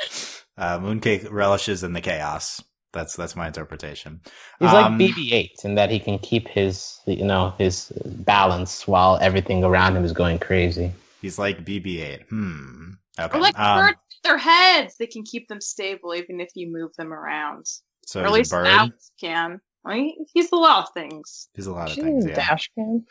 [0.56, 2.62] Uh, Mooncake relishes in the chaos.
[2.92, 4.20] That's that's my interpretation.
[4.60, 9.18] He's Um, like BB-8 in that he can keep his, you know, his balance while
[9.20, 10.92] everything around him is going crazy.
[11.20, 12.28] He's like BB-8.
[12.28, 12.90] Hmm.
[13.18, 13.36] Okay.
[13.36, 16.70] Or like um, birds with their heads, they can keep them stable even if you
[16.72, 17.66] move them around.
[18.06, 18.66] So or at he's least a bird.
[18.68, 19.60] Alex can.
[19.84, 21.48] Well, he- he's a lot of things.
[21.54, 22.26] He's a lot of She's things.
[22.26, 22.34] a Yeah.
[22.36, 23.04] dash cam.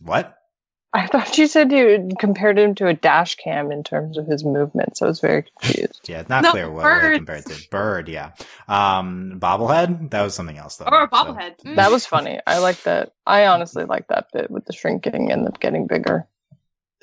[0.00, 0.36] What?
[0.98, 4.44] I thought you said you compared him to a dash cam in terms of his
[4.44, 5.00] movements.
[5.00, 6.08] I was very confused.
[6.08, 7.16] Yeah, it's not No, clear what, what birds.
[7.18, 8.08] compared to bird.
[8.08, 8.32] Yeah,
[8.66, 10.10] um, bobblehead.
[10.10, 10.86] That was something else though.
[10.90, 11.60] Or a So- bobblehead.
[11.64, 11.76] Mm.
[11.76, 12.40] That was funny.
[12.46, 13.12] I like that.
[13.26, 16.26] I honestly like that bit with the shrinking and the getting bigger.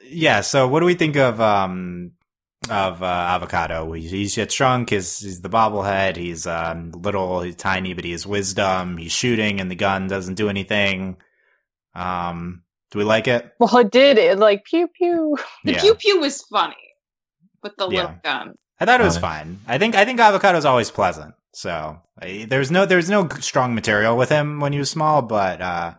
[0.03, 0.41] yeah.
[0.41, 2.11] So what do we think of um
[2.69, 3.95] of uh, Avocato?
[3.97, 4.89] He, he's just shrunk.
[4.89, 6.15] He's, he's the bobblehead.
[6.17, 8.97] He's um little, he's tiny, but he has wisdom.
[8.97, 11.17] He's shooting, and the gun doesn't do anything.
[11.93, 13.51] Um, do we like it?
[13.59, 14.17] Well, it did.
[14.17, 15.37] It like pew pew.
[15.63, 15.81] The yeah.
[15.81, 16.75] pew pew was funny
[17.63, 18.01] with the Yeah.
[18.01, 18.53] little gun.
[18.79, 19.59] I thought it was Uh, fine.
[19.67, 21.33] I think I think Avocato's always pleasant.
[21.53, 25.61] So I, there's no there's no strong material with him when he was small, but
[25.61, 25.93] uh,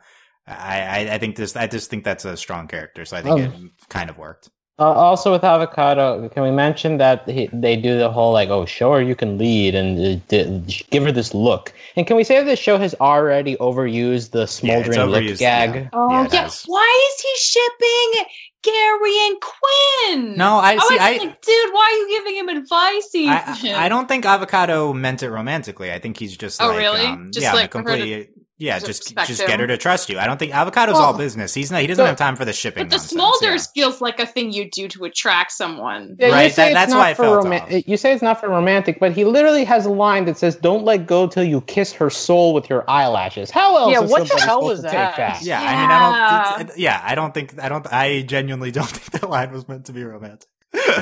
[0.47, 3.05] I, I I think this I just think that's a strong character.
[3.05, 3.43] So I think Oh.
[3.43, 4.51] it kind of worked.
[4.79, 8.66] Uh, also with Avocato, can we mention that he, they do the whole like, oh,
[8.66, 11.72] show her you can lead and uh, d- give her this look?
[11.97, 15.24] And can we say that this show has already overused the Yeah, it's smoldering look
[15.24, 15.74] overused, gag?
[15.77, 15.89] yeah.
[15.95, 18.24] Oh, Yeah, Yeah, why is he shipping
[18.62, 20.37] Gary and Quinn?
[20.37, 20.95] No, I I see.
[20.95, 23.14] was I, like, dude, why are you giving him advice?
[23.14, 23.74] I Ethan?
[23.77, 25.91] I don't think Avocato meant it romantically.
[25.91, 27.07] I think he's just Oh, like really?
[27.07, 28.29] um, Just yeah, like for completely.
[28.59, 29.47] Yeah, just just him.
[29.49, 30.19] get her to trust you.
[30.19, 31.53] I don't think Avocato's all business.
[31.53, 31.83] He's not.
[31.83, 32.89] He doesn't but- have time for the shipping.
[32.89, 36.17] But the nonsense, Smolders feels like a thing you do to attract someone.
[36.19, 37.87] Yeah, you Right, say that- it's that's not why I for felt roman- off.
[37.87, 40.85] You say it's not for romantic, but he literally has a line that says, "Don't
[40.85, 43.93] let go till you kiss her soul with your eyelashes." How else?
[43.93, 45.43] Yeah, is what the hell supposed was to take that?
[45.43, 45.71] Yeah, Yeah.
[45.71, 46.61] I mean, I don't.
[46.63, 47.61] it's- yeah, I don't think.
[47.63, 47.87] I don't.
[47.93, 50.49] I genuinely don't think that line was meant to be romantic.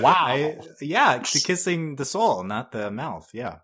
[0.00, 0.12] Wow.
[0.12, 3.28] I, yeah, to kissing the soul, not the mouth.
[3.32, 3.56] Yeah.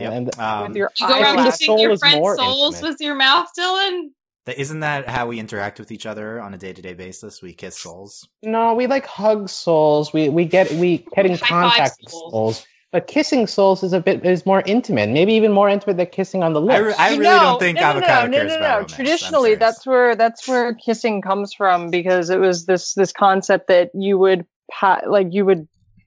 [0.00, 0.12] Yep.
[0.12, 2.88] And Um, with your You go around kissing your is friend's souls intimate.
[2.90, 4.08] with your mouth, Dylan.
[4.46, 7.42] th- isn't that how we interact with each other on a day to day basis?
[7.42, 8.28] We kiss souls.
[8.42, 10.12] No, we like hug souls.
[10.12, 12.32] We we get we get in High five contact with souls.
[12.32, 12.66] souls.
[12.92, 15.10] But kissing souls is a bit is more intimate.
[15.10, 16.86] Maybe even more intimate than kissing on the I, lips.
[16.86, 18.74] re- I really know- don't think no, no, Avocato no, cares no, no, about no.
[18.74, 18.92] romance.
[18.94, 19.58] Traditionally, serious.
[19.58, 24.16] that's where that's where kissing comes from because it was this this concept that you
[24.18, 25.66] would pa- like you would.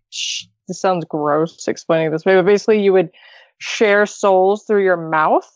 [0.10, 3.10] Sh- this sounds gross explaining this way, but basically you would
[3.60, 5.50] share souls through your mouth.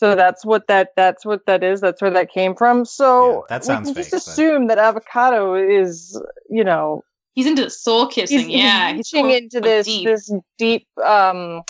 [0.00, 1.80] So that's what that that's what that is.
[1.80, 2.84] That's where that came from.
[2.84, 7.02] So Yeah, that sounds we can fake, just but- assume that Avocato is you know
[7.34, 8.38] He's into soul kissing.
[8.40, 10.06] he's, yeah, he's reaching into this deep.
[10.06, 11.62] this deep um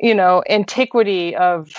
[0.00, 1.70] you know antiquity of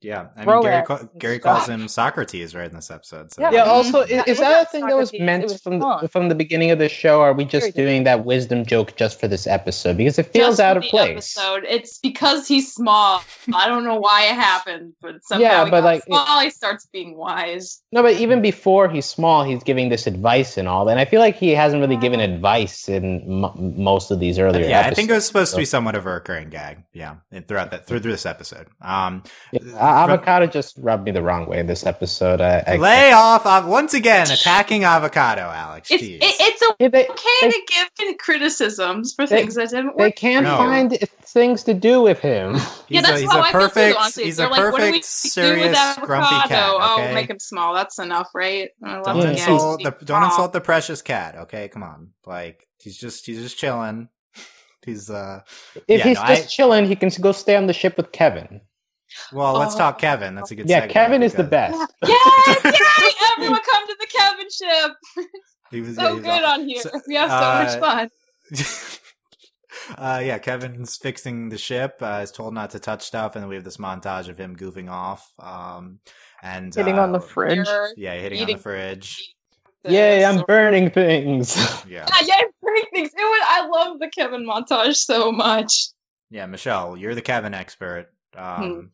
[0.00, 3.32] Yeah, I mean, Gary, ca- Gary calls him Socrates right in this episode.
[3.32, 3.42] So.
[3.42, 3.50] Yeah.
[3.50, 3.62] yeah.
[3.64, 6.36] Also, is, is that a was thing that was meant was from the, from the
[6.36, 7.18] beginning of the show?
[7.20, 10.50] Or are we just doing that wisdom joke just for this episode because it feels
[10.58, 11.36] Just out of the place?
[11.36, 11.64] Episode.
[11.68, 13.22] It's because he's small.
[13.52, 16.50] I don't know why it happened, but somehow Yeah, but, got like, it- small, he
[16.50, 17.82] starts being wise.
[17.90, 20.92] No, but even before he's small, he's giving this advice and all that.
[20.92, 24.64] And I feel like he hasn't really given advice in m- most of these earlier.
[24.68, 25.26] Yeah, I think it was episodes.
[25.26, 26.84] supposed to be somewhat of a recurring gag.
[26.92, 27.16] Yeah,
[27.48, 28.68] throughout that through through this episode.
[28.80, 32.40] Um, Yeah, from- Avocato just rubbed me the wrong way in this episode.
[32.40, 35.90] I, I lay off uh, once again attacking Avocato, Alex.
[35.90, 39.70] It's it, it's Yeah, they, okay they- to give him criticisms for They- things that
[39.70, 39.98] didn't work.
[39.98, 40.56] they can't No.
[40.58, 42.54] find things to do with him.
[42.54, 43.66] yeah, he's that's a, he's how a I feel too.
[43.68, 46.06] perfect, Honestly, he's they're a like, what do we perfect, do with serious, avocado?
[46.06, 46.74] grumpy cat.
[46.80, 47.74] Oh, make him small.
[47.74, 48.70] That's enough, right?
[48.82, 49.30] I love don't Yeah.
[49.30, 51.36] insult the don't insult the precious cat.
[51.36, 52.10] Okay, come on.
[52.26, 54.08] Like he's just he's just chilling.
[54.86, 55.40] He's uh.
[55.86, 58.10] If Yeah, he's no, just I- chilling, he can go stay on the ship with
[58.12, 58.60] Kevin.
[59.32, 59.78] Well, let's Oh.
[59.78, 60.34] talk Kevin.
[60.34, 60.68] That's a good.
[60.68, 61.94] Yeah, segue Kevin is the because best.
[62.06, 62.70] Yay!
[62.72, 63.10] Yay!
[63.36, 65.26] Everyone come to the Kevin ship.
[65.70, 66.60] He was So yeah, he was good awesome.
[66.62, 66.80] on here.
[66.80, 68.10] So, we have so uh, much fun.
[69.98, 71.98] uh, yeah, Kevin's fixing the ship.
[72.00, 74.56] Uh, is told not to touch stuff, and then we have this montage of him
[74.56, 75.30] goofing off.
[75.38, 75.98] Um,
[76.42, 77.68] and hitting uh, on the fridge.
[77.96, 79.34] Yeah, hitting on the fridge.
[79.84, 81.56] Yay, I'm burning things.
[81.88, 83.10] Yeah, Yeah, yeah, burning things.
[83.14, 85.88] It was, I love the Kevin montage so much.
[86.30, 86.46] yeah.
[86.46, 88.06] Michelle, you're the Kevin expert.
[88.34, 88.62] Hmm.
[88.62, 88.90] Um,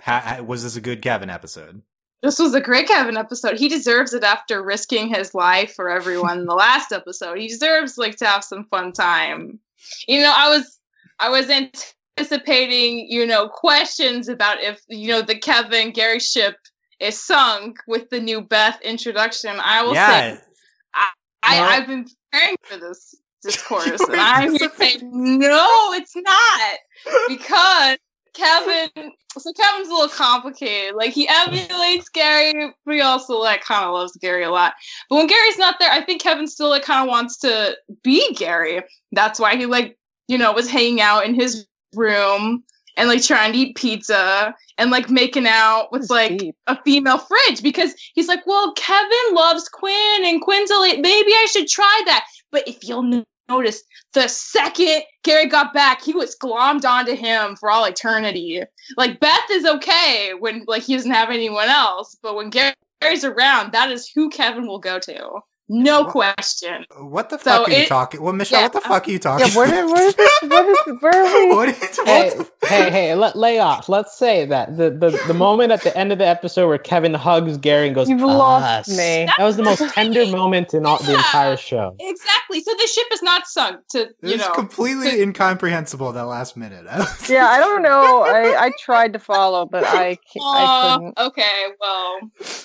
[0.00, 1.82] ha- ha- was this a good Kevin episode?
[2.22, 3.58] This was a great Kevin episode.
[3.58, 7.38] He deserves it after risking his life for everyone in the last episode.
[7.38, 9.58] He deserves like to have some fun time.
[10.06, 10.78] You know, I was
[11.18, 16.56] I was anticipating, you know, questions about if you know the Kevin Gary ship
[16.98, 19.58] is sunk with the new Beth introduction.
[19.58, 20.40] I will yeah, say
[21.42, 21.62] I, No.
[21.64, 26.78] I've been preparing for this discourse, and I'm here to say no, it's not
[27.28, 27.96] because
[28.34, 29.12] Kevin.
[29.38, 30.94] So Kevin's a little complicated.
[30.96, 34.74] Like he emulates Gary, but he also like kind of loves Gary a lot.
[35.08, 38.34] But when Gary's not there, I think Kevin still like kind of wants to be
[38.34, 38.82] Gary.
[39.12, 39.96] That's why he like
[40.28, 42.64] you know was hanging out in his room
[42.96, 46.56] and like trying to eat pizza and like making out with like deep.
[46.66, 51.32] a female fridge because he's like, well, Kevin loves Quinn and Quinn's a la- maybe
[51.32, 52.26] I should try that.
[52.52, 57.56] But if you'll know noticed the second Gary got back, he was glommed onto him
[57.56, 58.62] for all eternity.
[58.96, 63.72] Like Beth is okay when like he doesn't have anyone else, but when Gary's around,
[63.72, 65.40] that is who Kevin will go to.
[65.72, 66.10] No What?
[66.10, 66.84] question.
[66.98, 68.20] What the So fuck are you talking?
[68.22, 69.46] Well, Michelle, yeah, what the fuck are you uh, talking?
[69.46, 70.30] Yeah, where, where is this?
[70.42, 71.48] What is, where are we?
[71.56, 72.46] what are you talking?
[72.62, 73.88] Hey, hey, hey, let, lay off.
[73.88, 77.14] Let's say that the, the the moment at the end of the episode where Kevin
[77.14, 79.26] hugs Gary and goes, You've lost "Us." me.
[79.38, 81.94] That was the most tender moment in all the entire show.
[82.00, 82.60] Exactly.
[82.62, 84.52] So the ship is not sunk to It you was know.
[84.54, 86.84] completely incomprehensible that last minute.
[87.28, 88.22] Yeah, I don't know.
[88.22, 91.18] I, I tried to follow, but I ca- I couldn't.
[91.18, 92.18] okay, well,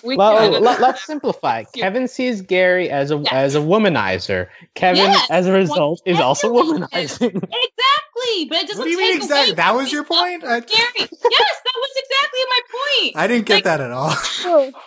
[0.03, 0.63] we Well, can.
[0.63, 1.63] let, us simplify.
[1.75, 3.27] Kevin sees Gary as a Yes.
[3.33, 4.47] as a womanizer.
[4.73, 6.89] Kevin, Yes, as a result, is also manipulated.
[6.91, 7.35] womanizing.
[7.35, 9.49] exactly, but it doesn't what do you take mean exactly?
[9.51, 10.43] away That was your point?
[10.43, 10.91] I, that's Scary.
[10.97, 13.15] yes, that was exactly my point.
[13.17, 14.71] I didn't get Like- that at all.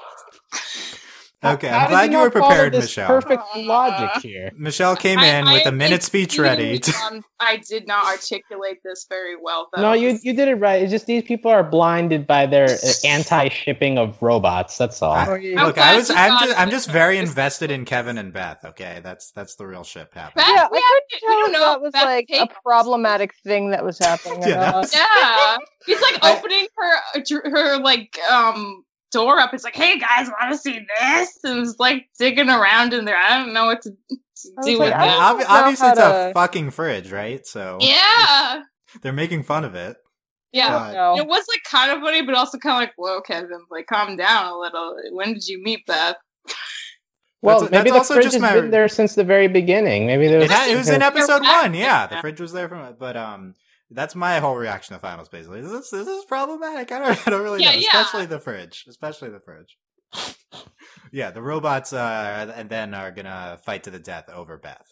[1.45, 3.07] Okay, How I'm glad you not were prepared, this Michelle.
[3.07, 4.51] Perfect logic here.
[4.57, 6.79] Michelle came in I with a minute speech ready.
[6.81, 9.83] genuinely, um, I did not articulate this very well, though.
[9.83, 10.83] No, you you did it right.
[10.83, 14.77] It's just these people are blinded by their uh, anti-shipping of robots.
[14.79, 15.13] That's all.
[15.13, 15.29] I-.
[15.39, 16.59] Look, I was I'm just.
[16.59, 18.65] I'm just very invested in Kevin and Beth.
[18.65, 20.45] Okay, that's that's the real ship happening.
[20.45, 22.47] Beth, yeah, I we, couldn't we tell don't if know that was Beth like a
[22.47, 24.43] Page- problematic thing that was happening.
[24.43, 29.55] Yeah, that was- Yeah, he's like I- opening her her like um door up.
[29.55, 31.39] It's like, hey guys, want to see this?
[31.45, 33.17] And it's like digging around in there.
[33.17, 34.17] I don't know what to, to
[34.65, 35.01] do like, with I I
[35.33, 35.47] mean, don't that.
[35.49, 37.47] obviously, how it's a fucking fridge, right?
[37.47, 38.63] So Yeah,
[39.03, 39.97] they're making fun of it.
[40.53, 40.93] yeah.
[41.15, 43.87] But- It was like kind of funny, but also kind of like, whoa, Kevin, like
[43.87, 44.97] calm down a little.
[45.13, 46.17] When did you meet Beth?
[47.41, 49.47] Well, That's- maybe that's the also fridge just has my- been there since the very
[49.49, 50.07] beginning.
[50.07, 50.47] Maybe there was.
[50.47, 51.73] It, had, it was in episode one.
[51.75, 52.99] Yeah, the fridge was there from it.
[52.99, 53.55] But um,
[53.91, 55.47] that's my whole reaction to Final Space.
[55.47, 56.93] Like, is this this is problematic?
[56.93, 57.79] I don't, I don't really Yeah, know.
[57.79, 57.89] yeah.
[58.01, 58.85] Especially the fridge.
[58.89, 59.77] Especially the fridge.
[61.13, 64.87] yeah, the robots uh, and then are gonna fight to the death over Beth.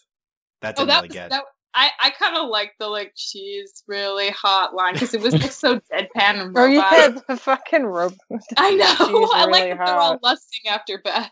[0.62, 1.30] That Oh, didn't that really was get.
[1.30, 1.44] that.
[1.78, 5.52] I, I kind of like the like she's really hot line because it was like
[5.52, 6.92] so deadpan and Oh robot.
[6.92, 8.16] yeah, the fucking robot.
[8.56, 8.86] I know.
[8.86, 11.30] She's I like really that they're all lusting after Beth.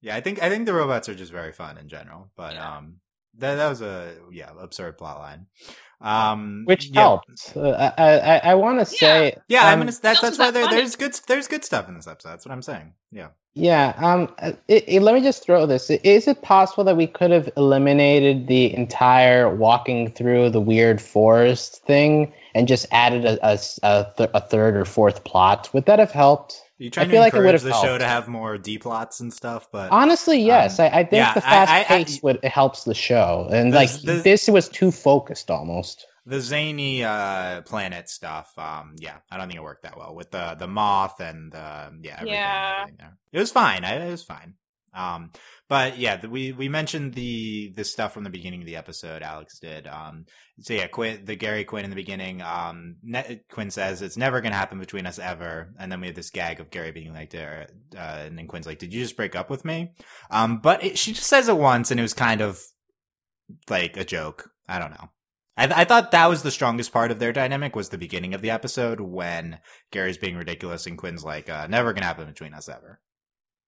[0.00, 2.30] Yeah, I think I think the robots are just very fun in general.
[2.36, 2.76] But Yeah.
[2.76, 2.96] um,
[3.38, 5.46] that that was a yeah absurd plot line.
[6.00, 7.00] Um, which yeah.
[7.00, 7.52] helped.
[7.56, 9.36] Uh, I I, I want to say.
[9.48, 11.64] Yeah, I um, mean it's, That that's that's was why there, there's good there's good
[11.64, 12.30] stuff in this episode.
[12.30, 12.94] That's what I'm saying.
[13.12, 13.28] Yeah.
[13.54, 13.94] Yeah.
[13.98, 14.32] Um.
[14.38, 15.90] uh, It, it- let me just throw this.
[15.90, 21.82] Is it possible that we could have eliminated the entire walking through the weird forest
[21.84, 25.68] thing and just added a a, s- a th- a third or fourth plot?
[25.74, 26.62] Would that have helped?
[26.80, 28.78] Are you trying feel to like it encourage would've the show to have more D
[28.78, 29.68] plots and stuff?
[29.70, 30.80] But Honestly, yes.
[30.80, 33.48] I, I think yeah, the I- I- fast I- pace would it helps the show,
[33.52, 36.06] and The- like the- this was too focused almost.
[36.26, 40.30] the zany uh planet stuff, um, yeah, I don't think it worked that well with
[40.30, 42.86] the the moth and uh, yeah, everything, Yeah.
[42.98, 43.16] there.
[43.32, 43.84] It was fine.
[43.84, 44.54] I, it was fine.
[44.94, 45.32] Um,
[45.70, 49.22] but yeah, we we mentioned the the stuff from the beginning of the episode.
[49.22, 49.86] Alex did.
[49.86, 50.26] Um,
[50.58, 52.42] so yeah, Quinn, the Gary Quinn in the beginning.
[52.42, 56.16] Um, ne- Quinn says it's never gonna happen between us ever, and then we have
[56.16, 59.16] this gag of Gary being like, to, uh, and then Quinn's like, "Did you just
[59.16, 59.92] break up with me?"
[60.28, 62.60] Um, but it, she just says it once, and it was kind of
[63.68, 64.50] like a joke.
[64.68, 65.10] I don't know.
[65.56, 68.42] I, I thought that was the strongest part of their dynamic was the beginning of
[68.42, 69.60] the episode when
[69.92, 72.98] Gary's being ridiculous and Quinn's like, uh, "Never gonna happen between us ever."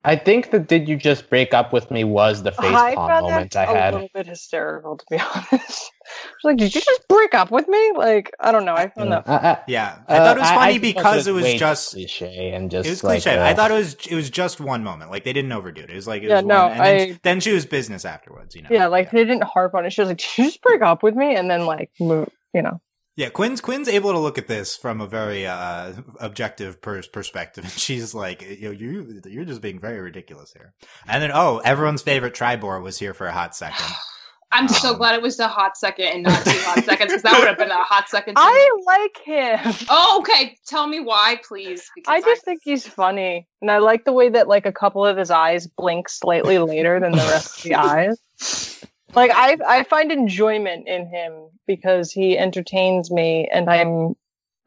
[0.05, 3.23] I think the "Did you just break up with me?" was the face I palm
[3.23, 3.95] moment that I a had.
[3.95, 5.53] little bit hysterical, to be honest.
[5.53, 8.75] I was like, "Did you just break up with me?" Like, I don't know.
[8.75, 9.29] I found that.
[9.29, 11.33] I, I, Yeah, I uh, thought it was I- funny I think because that's it
[11.33, 13.39] was way too just cliche and just it was like, cliche.
[13.39, 15.11] uh, I thought it was it was just one moment.
[15.13, 15.91] Like they didn't overdo it.
[15.91, 18.05] It was like it Yeah, was no, one, and then, I- then she was business
[18.05, 18.57] afterwards.
[18.57, 18.69] You know.
[18.73, 19.93] Yeah, like they didn't harp on it.
[19.93, 22.63] She was like, "Did you just break up with me?" And then like move, you
[22.63, 22.81] know.
[23.15, 27.65] Yeah, Quinn's Quinn's able to look at this from a very uh, objective pers- perspective,
[27.65, 30.73] and she's like, you know, you you're just being very ridiculous here.
[31.07, 33.85] And then, oh, everyone's favorite Tribor was here for a hot second.
[34.55, 37.23] I'm so Um, glad it was a hot second and not two hot seconds because
[37.23, 38.35] that would have been a hot second.
[38.35, 38.43] too.
[38.43, 39.75] I like him.
[39.89, 40.59] Oh, okay.
[40.67, 41.91] Tell me why, please.
[42.07, 45.17] I just think he's funny, and I like the way that like a couple of
[45.17, 48.85] his eyes blink slightly later than the rest of the eyes.
[49.15, 54.15] Like I, I find enjoyment in him because he entertains me, and I'm,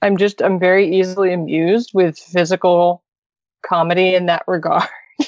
[0.02, 3.04] I'm just, I'm very easily amused with physical
[3.66, 4.88] comedy in that regard.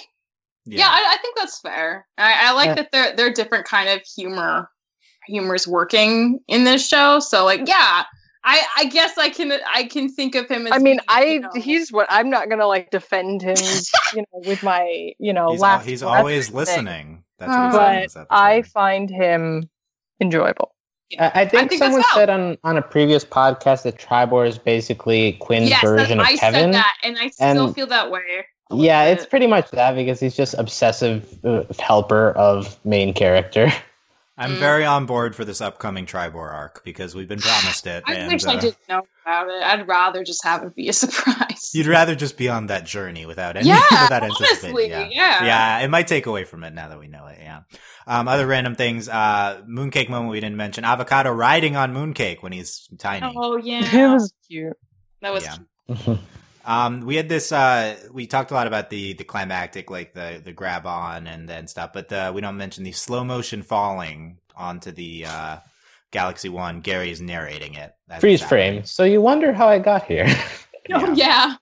[0.70, 2.05] Yeah, I, I think that's fair.
[2.18, 2.74] I, I like Yeah.
[2.76, 4.70] that there there are different kind of humor
[5.26, 7.20] humors working in this show.
[7.20, 8.03] So like, yeah,
[8.43, 10.74] I I guess I can I can think of him as.
[10.74, 13.55] I mean, being, I, you know- he's what I'm not gonna like defend him,
[14.13, 16.55] you know, with my, you know, he's, al- he's breath always thing.
[16.57, 17.24] listening.
[17.40, 18.28] That's what he but.
[18.30, 19.70] I find him
[20.20, 20.74] enjoyable.
[21.20, 24.58] I, I think, think someone that's said on, on a previous podcast that Tribor is
[24.58, 26.60] basically Quinn's yes, version of I Kevin.
[26.60, 28.46] said that, and I still and- feel that way.
[28.70, 33.72] Yeah, with it's pretty much that because he's just obsessive uh, helper of main character.
[34.40, 34.60] I'm Mm.
[34.60, 38.04] very on board for this upcoming Tribor arc because we've been promised it.
[38.06, 39.64] I and, wish I uh, didn't know about it.
[39.64, 41.72] I'd rather just have it be a surprise.
[41.74, 45.08] You'd rather just be on that journey without any yeah, without honestly, Yeah.
[45.12, 45.44] yeah.
[45.44, 47.40] yeah, it might take away from it now that we know it.
[47.42, 47.62] Yeah.
[48.06, 49.10] Um, other random things.
[49.10, 50.84] Uh, mooncake moment we didn't mention.
[50.84, 53.34] Avocato riding on mooncake when he's tiny.
[53.36, 54.78] Oh yeah, It was cute.
[55.22, 56.18] that was Yeah.
[56.68, 57.51] Um, we had this.
[57.51, 61.47] Uh, we talked a lot about the the climactic, like the the grab on and
[61.47, 65.57] then stuff, but uh, we don't mention the slow motion falling onto the uh,
[66.11, 66.82] Galaxy One.
[66.82, 67.93] Gary is narrating it.
[68.09, 68.84] as Freeze it's frame.
[68.84, 70.26] So you wonder how I got here.
[70.28, 70.53] happening.
[70.93, 71.55] Oh yeah.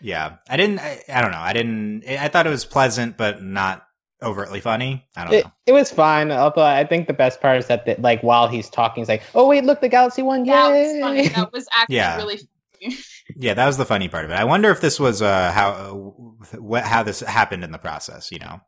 [0.00, 0.78] Yeah, I didn't.
[0.80, 1.38] I, I don't know.
[1.38, 2.04] I didn't.
[2.08, 3.86] I thought it was pleasant, but not
[4.22, 5.06] overtly funny.
[5.16, 5.52] I don't it, know.
[5.66, 6.30] it was fine.
[6.32, 9.22] Although I think the best part is that, the, like, while he's talking, he's like,
[9.34, 10.44] "Oh wait, look, the Galaxy One!
[10.44, 11.28] That Yay!" was funny.
[11.28, 12.16] That was actually Yeah.
[12.16, 12.36] really
[12.80, 12.96] funny.
[13.34, 14.34] Yeah, that was the funny part of it.
[14.34, 16.14] I wonder if this was uh, how
[16.58, 18.30] what how this happened in the process.
[18.30, 18.60] You know,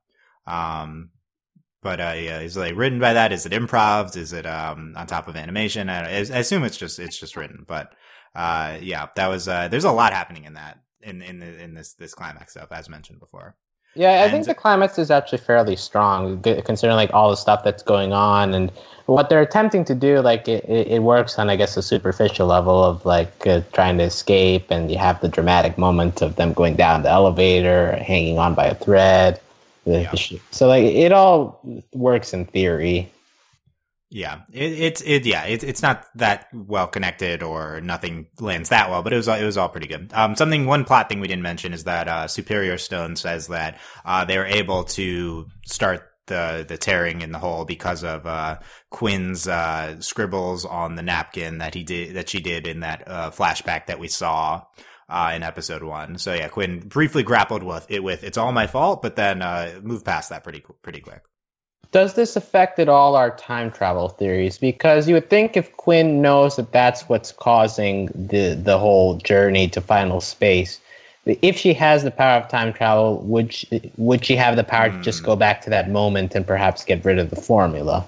[0.46, 1.10] um,
[1.82, 3.32] but uh, yeah, is it like written by that?
[3.32, 4.16] Is it improv?
[4.16, 5.88] Is it um on top of animation?
[5.88, 7.64] I, I assume it's just it's just written.
[7.68, 7.94] But
[8.34, 11.74] uh, yeah, that was uh, there's a lot happening in that in in the, in
[11.74, 13.56] this this climax stuff as mentioned before.
[13.98, 17.64] Yeah, I And- think the climax is actually fairly strong, considering like all the stuff
[17.64, 18.70] that's going on and
[19.06, 20.20] what they're attempting to do.
[20.20, 24.04] Like it, it, works on, I guess, a superficial level of like uh, trying to
[24.04, 28.54] escape, and you have the dramatic moment of them going down the elevator, hanging on
[28.54, 29.40] by a thread.
[29.84, 30.12] Yeah.
[30.52, 31.58] So like it all
[31.92, 33.10] works in theory.
[34.10, 38.88] Yeah, it, it's it yeah it, it's not that well connected or nothing lands that
[38.88, 40.10] well, but it was it was all pretty good.
[40.14, 43.78] Um, something one plot thing we didn't mention is that uh, Superior Stone says that
[44.06, 48.58] uh, they were able to start the the tearing in the hole because of uh,
[48.90, 53.30] Quinn's uh, scribbles on the napkin that he did that she did in that uh,
[53.30, 54.62] flashback that we saw.
[55.10, 58.66] Uh, in episode one, so yeah, Quinn briefly grappled with it with "it's all my
[58.66, 61.22] fault," but then uh, moved past that pretty pretty quick.
[61.90, 64.58] Does this affect at all our time travel theories?
[64.58, 69.68] Because you would think if Quinn knows that that's what's causing the the whole journey
[69.68, 70.80] to final space,
[71.24, 74.90] if she has the power of time travel, would she, would she have the power
[74.90, 75.26] to just Hmm.
[75.26, 78.06] go back to that moment and perhaps get rid of the formula?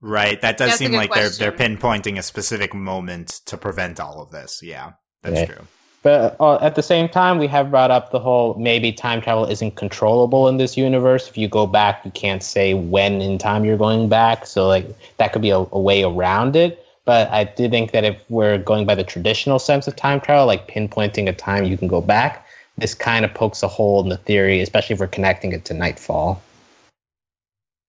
[0.00, 0.40] Right.
[0.40, 4.22] That does That's seem good like they're they're pinpointing a specific moment to prevent all
[4.22, 4.62] of this.
[4.62, 5.46] Yeah, that's Yeah.
[5.46, 5.66] true.
[6.04, 9.46] But uh, at the same time, we have brought up the whole maybe time travel
[9.46, 11.26] isn't controllable in this universe.
[11.28, 14.44] If you go back, you can't say when in time you're going back.
[14.44, 14.86] So like
[15.16, 16.86] that could be a, a way around it.
[17.06, 20.46] But I do think that if we're going by the traditional sense of time travel,
[20.46, 22.46] like pinpointing a time you can go back,
[22.76, 25.74] this kind of pokes a hole in the theory, especially if we're connecting it to
[25.74, 26.40] Nightfall.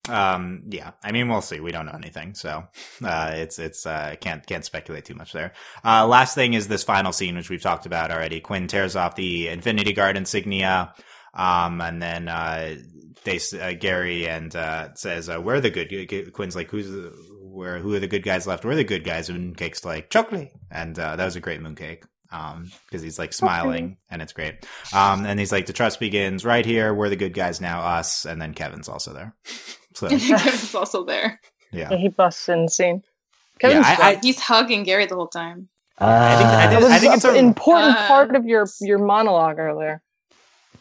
[0.10, 0.92] Um, yeah.
[1.04, 1.60] I mean, we'll see.
[1.60, 2.66] We don't know anything, so
[3.04, 5.54] uh, it's it's uh, can't can't speculate too much there.
[5.84, 8.40] Uh, last thing is this final scene, which we've talked about already.
[8.40, 10.94] Quinn tears off the Infinity Guard insignia,
[11.34, 12.76] um, and then uh,
[13.24, 17.80] they uh, Gary and uh, says, uh, "We're the good." Quinn's like, "Who's the, where?
[17.80, 18.64] Who are the good guys left?
[18.64, 22.04] We're the good guys." And Mooncake's like, "Chocolate," and uh, that was a great Mooncake.
[22.32, 24.66] Um, because he's like smiling and it's great.
[24.94, 26.94] Um, and he's like, the trust begins right here.
[26.94, 28.26] We're the good guys now, us.
[28.26, 29.36] And then Kevin's also there.
[29.96, 31.40] So, Kevin's also there.
[31.72, 31.90] yeah.
[31.92, 33.04] Yeah, he busts in the scene.
[33.64, 35.70] Yeah, I- I- He's hugging Gary the whole time.
[35.98, 39.00] I think- I that did- I think it's an important Uh, part of your your
[39.00, 40.02] monologue earlier.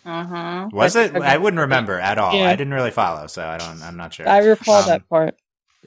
[0.04, 0.68] Uh huh.
[0.72, 1.14] Was it?
[1.14, 1.24] Okay.
[1.24, 2.34] I wouldn't remember at all.
[2.34, 2.48] Yeah.
[2.50, 3.80] I didn't really follow, so I don't.
[3.82, 4.28] I'm not sure.
[4.28, 5.36] I recall Um, that part.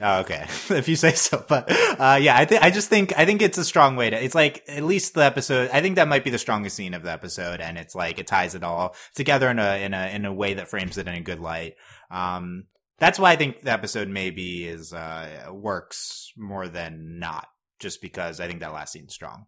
[0.01, 1.43] Oh, okay, if you say so.
[1.47, 1.69] But
[1.99, 4.23] uh, yeah, I think I just think I think it's a strong way to.
[4.23, 5.69] It's like at least the episode.
[5.73, 8.28] I think that might be the strongest scene of the episode, and it's like it
[8.28, 11.13] ties it all together in a in a in a way that frames it in
[11.15, 11.75] a good light.
[12.09, 12.63] Um,
[12.99, 17.47] that's why I think the episode maybe is uh works more than not,
[17.79, 19.45] just because I think that last scene's strong.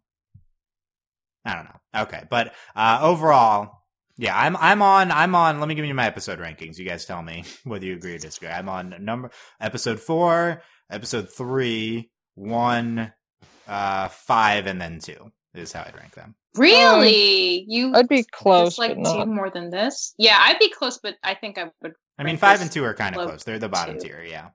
[1.46, 2.02] I don't know.
[2.04, 3.84] Okay, but uh, overall,
[4.18, 5.60] yeah, I'm I'm on I'm on.
[5.60, 6.78] Let me give you my episode rankings.
[6.78, 8.50] You guys tell me whether you agree or disagree.
[8.50, 9.32] I'm on number
[9.62, 13.14] episode four, episode three, one,
[13.68, 16.36] uh, five, and then two is how I'd rank them.
[16.56, 17.64] Really?
[17.68, 19.26] you I'd be close, dislike but not.
[19.26, 20.14] two more than this?
[20.18, 21.94] Yeah, I'd be close, but I think I would.
[22.20, 23.44] I mean, five and two are kind of close.
[23.44, 24.10] They're the bottom two.
[24.10, 24.24] tier.
[24.28, 24.50] Yeah.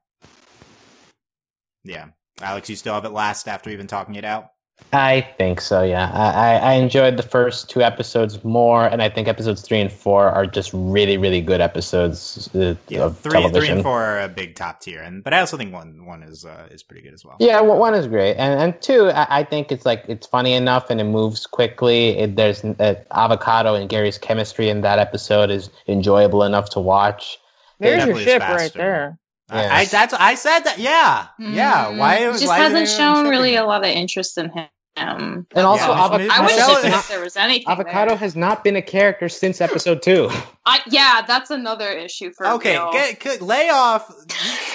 [1.82, 2.08] Yeah.
[2.40, 4.50] Alex, you still have it last after even talking it out.
[4.92, 5.82] I think so.
[5.82, 9.80] Yeah, I, I I enjoyed the first two episodes more, and I think episodes three
[9.80, 14.02] and four are just really, really good episodes uh, Yeah, of three, three and four
[14.02, 16.82] are a big top tier, and but I also think one one is uh, is
[16.82, 17.36] pretty good as well.
[17.38, 20.90] Yeah, one is great, and and two, I, I think it's like it's funny enough
[20.90, 22.18] and it moves quickly.
[22.18, 27.38] It, there's uh, Avocato and Gary's chemistry in that episode is enjoyable enough to watch.
[27.84, 28.78] There's your definitely is ship right faster.
[28.78, 29.18] there.
[29.50, 30.78] I, I that's I said that.
[30.78, 31.86] Yeah, yeah.
[31.92, 34.66] Mm, Why He was just why hasn't shown really a lot of interest in him.
[34.96, 37.66] Um, And also, Yeah, avo- Michelle- I wish Michelle if, there was anything.
[37.66, 38.16] Avocato there.
[38.16, 40.30] has not been a character since episode two.
[40.66, 44.08] I, yeah, that's another issue for Okay, get, get, lay off.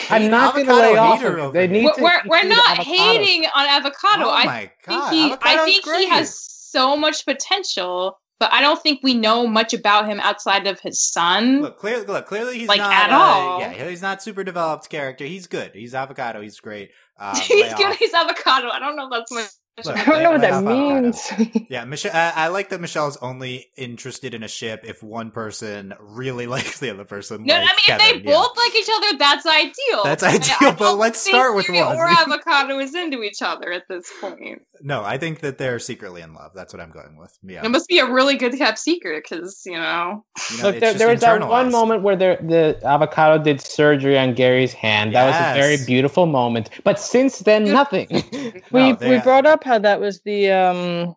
[0.10, 1.20] I'm not going to lay off.
[1.20, 2.84] hater Of, over they need We're, to we're, we're not Avocato.
[2.84, 4.24] hating on Avocato.
[4.26, 5.99] Oh I my think god, he, I think great.
[6.01, 10.66] he has so much potential, but I don't think we know much about him outside
[10.68, 11.62] of his son.
[11.62, 13.60] Look, clearly, look, clearly he's Like, not at uh, all.
[13.60, 15.26] Yeah, he's not super developed character.
[15.26, 15.72] He's good.
[15.74, 16.42] He's Avocato.
[16.42, 16.92] He's great.
[17.20, 17.96] Um, he's good.
[17.96, 18.72] He's Avocato.
[18.72, 19.50] I don't know if that's much.
[19.86, 21.66] Look, I don't know what that off means.
[21.70, 22.12] Yeah, Michelle.
[22.16, 26.80] I, I like that Michelle's only interested in a ship if one person really likes
[26.80, 27.44] the other person.
[27.46, 28.36] No, like I mean Kevin, if they yeah.
[28.36, 30.04] both like each other, that's ideal.
[30.04, 31.98] That's I- I ideal, but don't let's start with Yuri one.
[31.98, 34.62] Or Avocato is into each other at this point.
[34.82, 36.52] No, I think that they're secretly in love.
[36.56, 37.38] That's what I'm going with.
[37.44, 40.24] Yeah, It must be a really good kept secret because you know.
[40.52, 44.18] You know, Look, there, there was that one moment where the, the Avocato did surgery
[44.18, 45.14] on Gary's hand.
[45.16, 46.70] That was a very beautiful moment.
[46.84, 48.08] But since then, nothing.
[48.12, 51.15] we No, we they- uh, brought up how that was the um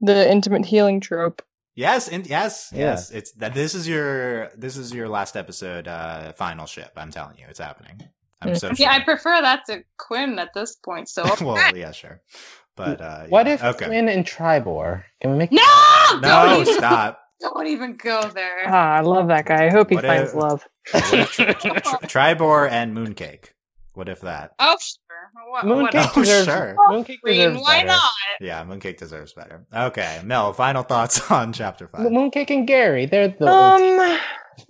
[0.00, 1.42] the intimate healing trope.
[1.76, 2.78] Yes, and yes, Yeah.
[2.92, 3.10] yes.
[3.10, 3.54] It's that.
[3.54, 4.48] This is your.
[4.56, 5.86] This is your last episode.
[5.88, 6.92] Uh, final ship.
[6.96, 8.02] I'm telling you, it's happening.
[8.42, 8.72] I'm so.
[8.76, 11.08] Yeah, I prefer that to Quinn at this point.
[11.08, 12.20] So well, yeah, sure.
[12.76, 13.54] But uh, what yeah.
[13.54, 13.86] if Okay.
[13.86, 15.04] Quinn and Tribor?
[15.20, 15.62] Can we make no,
[16.14, 17.20] No, don't even, stop.
[17.40, 18.62] don't even go there.
[18.66, 19.66] Ah, I love that guy.
[19.66, 20.66] I hope he What finds if- love.
[20.92, 23.50] What if tri- tri- tri- Tribor and Mooncake?
[24.00, 24.52] What if that?
[24.58, 26.74] Oh sure, what, Mooncake what Oh, deserves, sure.
[26.88, 27.88] Mooncake Green, deserves why better.
[27.88, 28.12] not?
[28.40, 29.66] Yeah, Mooncake deserves better.
[29.76, 30.54] Okay, Mel.
[30.54, 32.06] Final thoughts on chapter five.
[32.06, 34.18] Mooncake and Gary, they're the Um,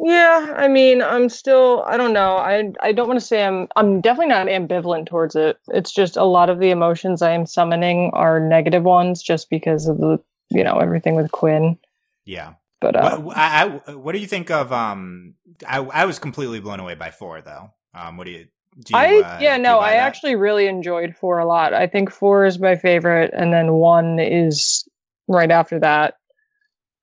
[0.00, 0.52] yeah.
[0.56, 1.84] I mean, I'm still.
[1.86, 2.38] I don't know.
[2.38, 3.68] I I don't want to say I'm.
[3.76, 5.58] I'm definitely not ambivalent towards it.
[5.68, 9.86] It's just a lot of the emotions I am summoning are negative ones, just because
[9.86, 10.18] of the
[10.50, 11.78] you know everything with Quinn.
[12.24, 12.54] Yeah.
[12.80, 14.72] But uh, What, I, I, what do you think of?
[14.72, 15.34] Um,
[15.68, 17.70] I, I was completely blown away by four, though.
[17.94, 18.46] Um, what do you?
[18.84, 19.96] Do you I uh, yeah no I that?
[19.98, 21.74] actually really enjoyed four a lot.
[21.74, 24.88] I think four is my favorite, and then one is
[25.28, 26.14] right after that.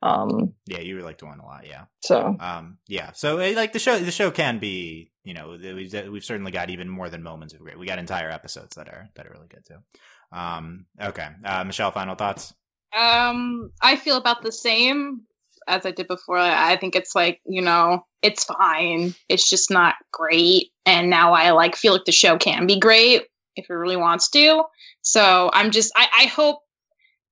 [0.01, 0.53] Um.
[0.67, 1.65] Yeah, you liked one a lot.
[1.67, 1.85] Yeah.
[2.03, 2.77] So Um.
[2.87, 3.11] Yeah.
[3.13, 5.11] So eh, like the show, the show can be.
[5.23, 7.77] You know, we've we've certainly got even more than moments of great.
[7.77, 10.37] We got entire episodes that are that are really good too.
[10.37, 10.85] Um.
[11.01, 11.27] Okay.
[11.43, 12.53] Uh, Michelle, final thoughts.
[12.97, 15.21] Um, I feel about the same
[15.67, 16.37] as I did before.
[16.37, 19.13] I think it's like you know, it's fine.
[19.29, 20.71] It's just not great.
[20.85, 23.23] And now I like feel like the show can be great
[23.55, 24.63] if it really wants to.
[25.01, 26.59] So I'm just I I hope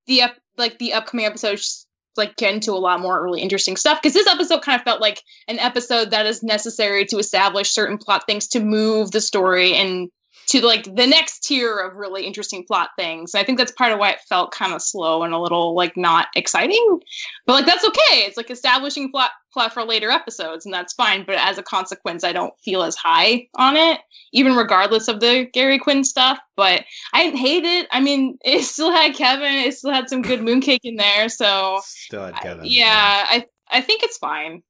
[0.08, 1.86] the up like the upcoming episodes
[2.18, 5.02] like get into a lot more really interesting stuff because this episode kind of felt
[5.02, 9.74] like an episode that is necessary to establish certain plot things to move the story
[9.74, 10.10] and
[10.48, 13.34] to like the next tier of really interesting plot things.
[13.36, 15.96] I think that's part of why it felt kind of slow and a little like
[15.98, 17.00] not exciting.
[17.46, 18.20] But like that's okay.
[18.26, 21.24] It's like establishing plot plot for later episodes and that's fine.
[21.26, 24.00] But as a consequence, I don't feel as high on it,
[24.34, 26.38] even regardless of the Gary Quinn stuff.
[26.56, 26.84] But
[27.14, 27.88] I didn't hate it.
[27.92, 31.30] I mean, it still had Kevin, it still had some good mooncake in there.
[31.30, 32.66] So Still had I- Kevin.
[32.66, 34.62] yeah, I I think it's fine.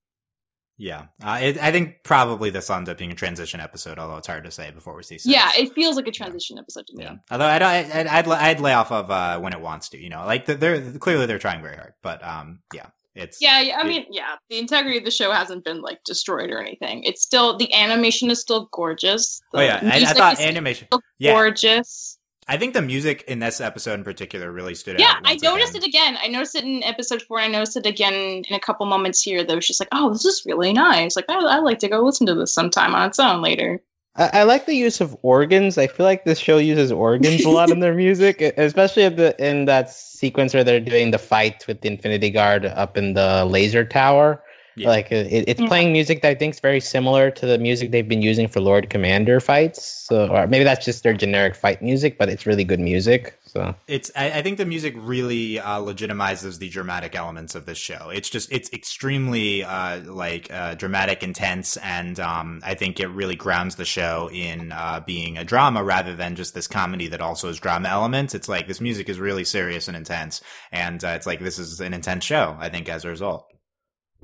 [0.78, 1.06] Yeah.
[1.24, 4.44] Uh, it, I think probably this ends up being a transition episode, although it's hard
[4.44, 5.18] to say before we see.
[5.18, 5.26] Six.
[5.34, 7.04] Yeah, it feels like a transition episode to me.
[7.06, 7.16] Yeah.
[7.32, 10.26] Although I'd, I'd, I'd, I'd lay off of uh, when it wants to, you know,
[10.26, 13.88] like they're clearly they're trying very hard, but um, yeah, it's Yeah, yeah, I it-
[13.88, 17.04] mean, yeah, the integrity of the show hasn't been like destroyed or anything.
[17.04, 19.42] It's still the animation is still gorgeous.
[19.54, 20.88] Oh yeah, I, I thought animation.
[20.90, 22.15] still Yeah, gorgeous.
[22.48, 25.16] I think the music in this episode in particular really stood Yeah, out.
[25.24, 25.84] Yeah, I noticed again.
[25.84, 26.18] it again.
[26.22, 27.40] I noticed it in episode four.
[27.40, 29.44] And I noticed it again in a couple moments here.
[29.44, 31.16] That was just like, oh, this is really nice.
[31.16, 33.82] Like, I, I'd like to go listen to this sometime on its own later.
[34.16, 35.78] I, I like the use of organs.
[35.80, 39.66] I feel like this show uses organs a lot in their music, especially the in
[39.66, 43.84] that sequence where they're doing the fight with the Infinity Guard up in the laser
[43.84, 44.42] tower.
[44.76, 44.90] Yeah.
[44.90, 45.68] Like it, it's Yeah.
[45.68, 48.60] playing music that I think is very similar to the music they've been using for
[48.60, 49.84] Lord Commander fights.
[50.08, 53.40] So, or maybe that's just their generic fight music, but it's really good music.
[53.46, 54.12] So It's.
[54.16, 58.10] I, I think the music really uh, legitimizes the dramatic elements of this show.
[58.10, 58.52] It's just.
[58.52, 63.86] It's extremely uh, like uh, dramatic, intense, and um, I think it really grounds the
[63.86, 67.88] show in uh, being a drama rather than just this comedy that also has drama
[67.88, 68.36] elements.
[68.36, 70.42] It's like this music is really serious and intense,
[70.74, 72.58] and uh, it's like this is an intense show.
[72.60, 73.50] I think as a result.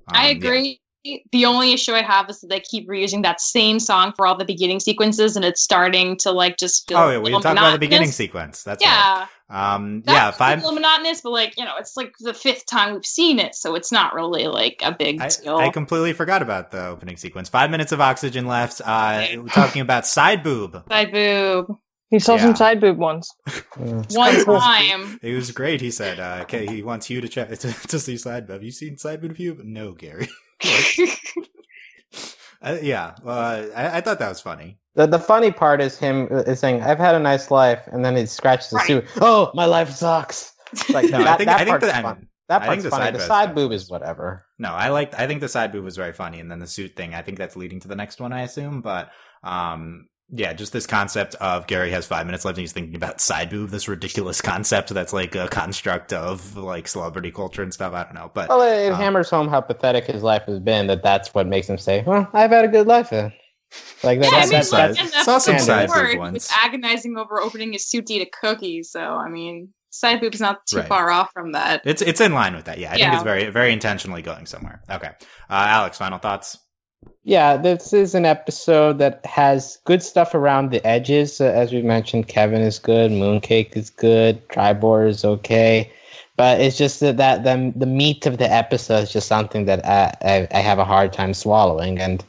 [0.07, 0.31] I Um, yeah.
[0.31, 0.77] agree.
[1.31, 4.37] The only issue I have is that they keep reusing that same song for all
[4.37, 6.97] the beginning sequences, and it's starting to like just feel.
[6.99, 8.61] Oh, a yeah, we talk about the beginning sequence.
[8.61, 9.27] That's right.
[9.49, 10.59] Yeah, Um, That's yeah, a five.
[10.59, 13.73] little monotonous, but like you know, it's like the fifth time we've seen it, so
[13.73, 15.57] it's not really like a big I, deal.
[15.57, 17.49] I completely forgot about the opening sequence.
[17.49, 18.79] Five minutes of oxygen left.
[18.85, 20.83] Uh, we're talking about side boob.
[20.91, 21.77] Side boob.
[22.11, 22.41] He saw Yeah.
[22.43, 23.33] some side boob once.
[23.47, 25.19] uh, One time.
[25.23, 25.81] It was great.
[25.81, 28.53] He said, uh, "Okay, he wants you to check to, to see side boob.
[28.55, 29.35] Have you seen side boob?
[29.35, 29.63] Pube?
[29.63, 30.27] No, Gary.
[32.61, 34.77] uh, yeah, uh, I, I thought that was funny.
[34.95, 38.03] the the funny part is him uh, is saying, "I've had a nice life," and
[38.05, 38.87] then he scratches the Right.
[38.87, 39.05] suit.
[39.21, 40.53] Oh, my life sucks.
[40.89, 42.17] Like No, that, I think that I part's the, I fun.
[42.17, 43.03] mean, That I part's think the funny.
[43.05, 44.45] side the boob side boob is- is whatever.
[44.59, 45.15] no, I liked.
[45.15, 47.13] I think the side boob was very funny, and then the suit thing.
[47.15, 48.81] I think that's leading to the next one, I assume.
[48.81, 49.09] But
[49.43, 53.19] um, yeah, just this concept of Gary has five minutes left and he's thinking about
[53.21, 57.93] side boob, this ridiculous concept that's like a construct of like celebrity culture and stuff.
[57.93, 60.59] I don't know, but Well, it, it Um, hammers home how pathetic his life has
[60.59, 60.87] been.
[60.87, 63.33] That that's what makes him say, "Well, I've had a good life." Then.
[64.03, 64.31] Like that.
[64.31, 66.49] Yeah, I mean, that, side- like, that's- saw some side boob he was ones.
[66.63, 68.83] agonizing over opening his suit to eat a cookie.
[68.83, 70.87] So I mean, side boob's is not too Right.
[70.87, 71.81] far off from that.
[71.85, 72.79] it's it's in line with that.
[72.79, 74.81] Yeah, I think it's very very intentionally going somewhere.
[74.89, 75.13] Okay, uh,
[75.49, 76.57] Alex, final thoughts.
[77.23, 81.39] Yeah, this is an episode that has good stuff around the edges.
[81.39, 85.91] Uh, as we mentioned, Kevin is good, Mooncake is good, Tribor is okay,
[86.35, 89.85] but it's just that, that the the meat of the episode is just something that
[89.85, 91.99] I I, I have a hard time swallowing.
[91.99, 92.23] And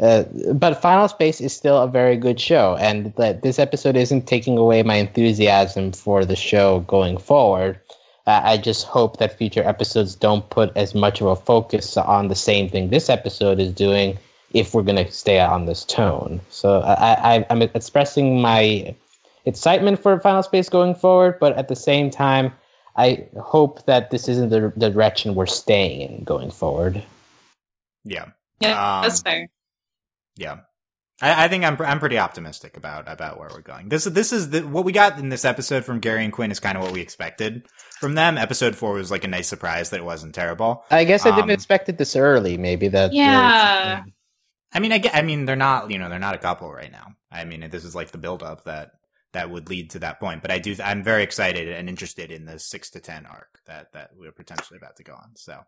[0.00, 4.26] uh, but Final Space is still a very good show, and that this episode isn't
[4.26, 7.78] taking away my enthusiasm for the show going forward.
[8.30, 12.28] Uh, I just hope that future episodes don't put as much of a focus on
[12.28, 14.16] the same thing this episode is doing
[14.52, 16.40] if we're going to stay on this tone.
[16.48, 18.94] So I, I, I'm expressing my
[19.46, 22.52] excitement for Final Space going forward, but at the same time,
[22.96, 27.02] I hope that this isn't the, the direction we're staying in going forward.
[28.04, 28.26] Yeah,
[28.60, 29.48] Yeah, that's Um, fair.
[30.36, 30.58] yeah.
[31.22, 33.88] I, I think I'm I'm pretty optimistic about about where we're going.
[33.88, 36.60] This this is the, what we got in this episode from Gary and Quinn is
[36.60, 37.66] kind of what we expected
[37.98, 38.38] from them.
[38.38, 40.84] Episode four was like a nice surprise that it wasn't terrible.
[40.90, 42.56] I guess I didn't Um, expect it this early.
[42.56, 43.12] Maybe that.
[43.12, 44.02] Yeah.
[44.72, 46.92] I mean, I get, I mean, they're not, you know, they're not a couple right
[46.92, 47.08] now.
[47.32, 48.92] I mean, this is like the buildup that
[49.32, 50.42] that would lead to that point.
[50.42, 53.92] But I do, I'm very excited and interested in the six to ten arc that
[53.94, 55.32] that we're potentially about to go on.
[55.34, 55.60] So,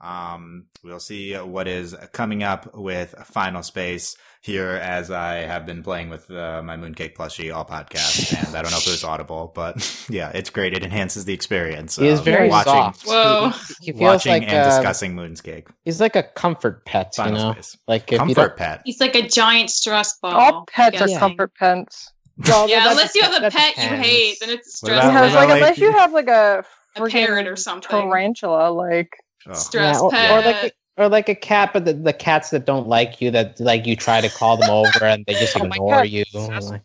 [0.00, 5.82] um, we'll see what is coming up with Final Space here as I have been
[5.82, 9.02] playing with uh, my Mooncake plushie all podcast, and I don't know if it was
[9.04, 10.74] audible, but yeah, it's great.
[10.74, 11.96] It enhances the experience.
[11.96, 13.06] He is very watching, soft.
[13.06, 13.50] Whoa.
[13.80, 15.66] He, he feels watching like and uh, discussing Mooncake.
[15.84, 17.52] he's like a comfort pet, you know.
[17.52, 17.76] Space.
[17.88, 18.82] Like if Comfort don't, pet.
[18.84, 20.32] He's like a giant stress ball.
[20.32, 21.18] All pets are Guessing.
[21.18, 22.12] comfort pets.
[22.46, 25.04] Well, Yeah, unless you have a that pet you hate, then it's a What stress
[25.04, 26.64] about- Because, like, unless you have like a,
[26.96, 27.88] A parrot or something.
[27.90, 29.08] tarantula, like
[29.48, 29.54] Oh.
[29.54, 30.30] stress Yeah, or, pet.
[30.30, 33.30] or like a, or like a cat, but the, the cats that don't like you,
[33.32, 36.24] that like you try to call them over and they just Oh ignore you.
[36.32, 36.82] That's- Like-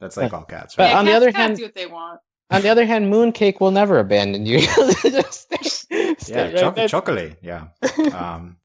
[0.00, 0.90] That's like all cats, But right?
[0.90, 2.20] Yeah, on the other cats hand- do what they want.
[2.50, 4.60] On the other hand, Mooncake will never abandon you.
[5.02, 7.38] Just stay- yeah, stay right choc- chocolate.
[7.42, 7.68] Yeah.
[8.14, 8.56] um,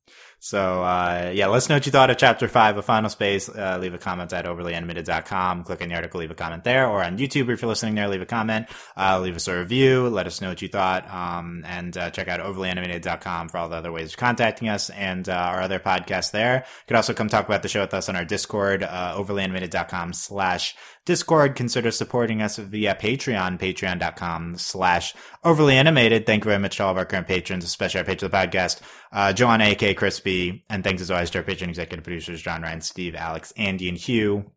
[0.43, 3.47] so uh, yeah, let us know what you thought of Chapter Five of Final Space.
[3.47, 5.63] Uh, leave a comment at overlyanimated.com.
[5.65, 8.07] Click on the article, leave a comment there, or on YouTube if you're listening there,
[8.07, 8.65] leave a comment.
[8.97, 10.09] Uh, leave us a review.
[10.09, 13.75] Let us know what you thought, um, and uh, check out overlyanimated.com for all the
[13.75, 16.55] other ways of contacting us and uh, our other podcasts there.
[16.55, 20.13] You could also come talk about the show with us on our Discord, uh, overlyanimated.com
[20.13, 20.75] slash
[21.05, 21.55] Discord.
[21.55, 26.25] Consider supporting us via Patreon, patreon.com slash overly animated.
[26.25, 28.37] Thank you very much to all of our current patrons, especially our patron of the
[28.37, 28.81] podcast,
[29.11, 32.81] uh, Joanna, AK Crispy, and thanks as always to our patron executive producers, John Ryan,
[32.81, 34.51] Steve, Alex, Andy, and Hugh.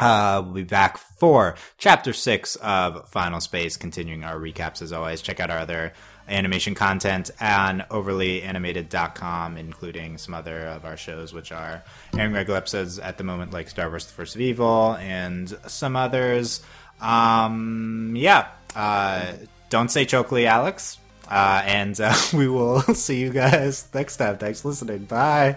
[0.00, 5.22] Uh, we'll be back for chapter six of Final Space, continuing our recaps as always.
[5.22, 5.92] Check out our other
[6.28, 11.82] animation content on overlyanimated.com, including some other of our shows, which are
[12.16, 15.96] airing regular episodes at the moment, like Star Wars The First of Evil, and some
[15.96, 16.62] others.
[17.00, 19.32] Um, yeah, uh,
[19.70, 20.98] don't say chokely, Alex.
[21.28, 24.38] Uh, and uh, we will see you guys next time.
[24.38, 25.04] Thanks for listening.
[25.04, 25.56] Bye.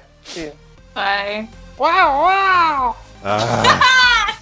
[0.93, 1.49] Bye.
[1.77, 2.95] wow, wow.
[3.23, 4.31] Uh,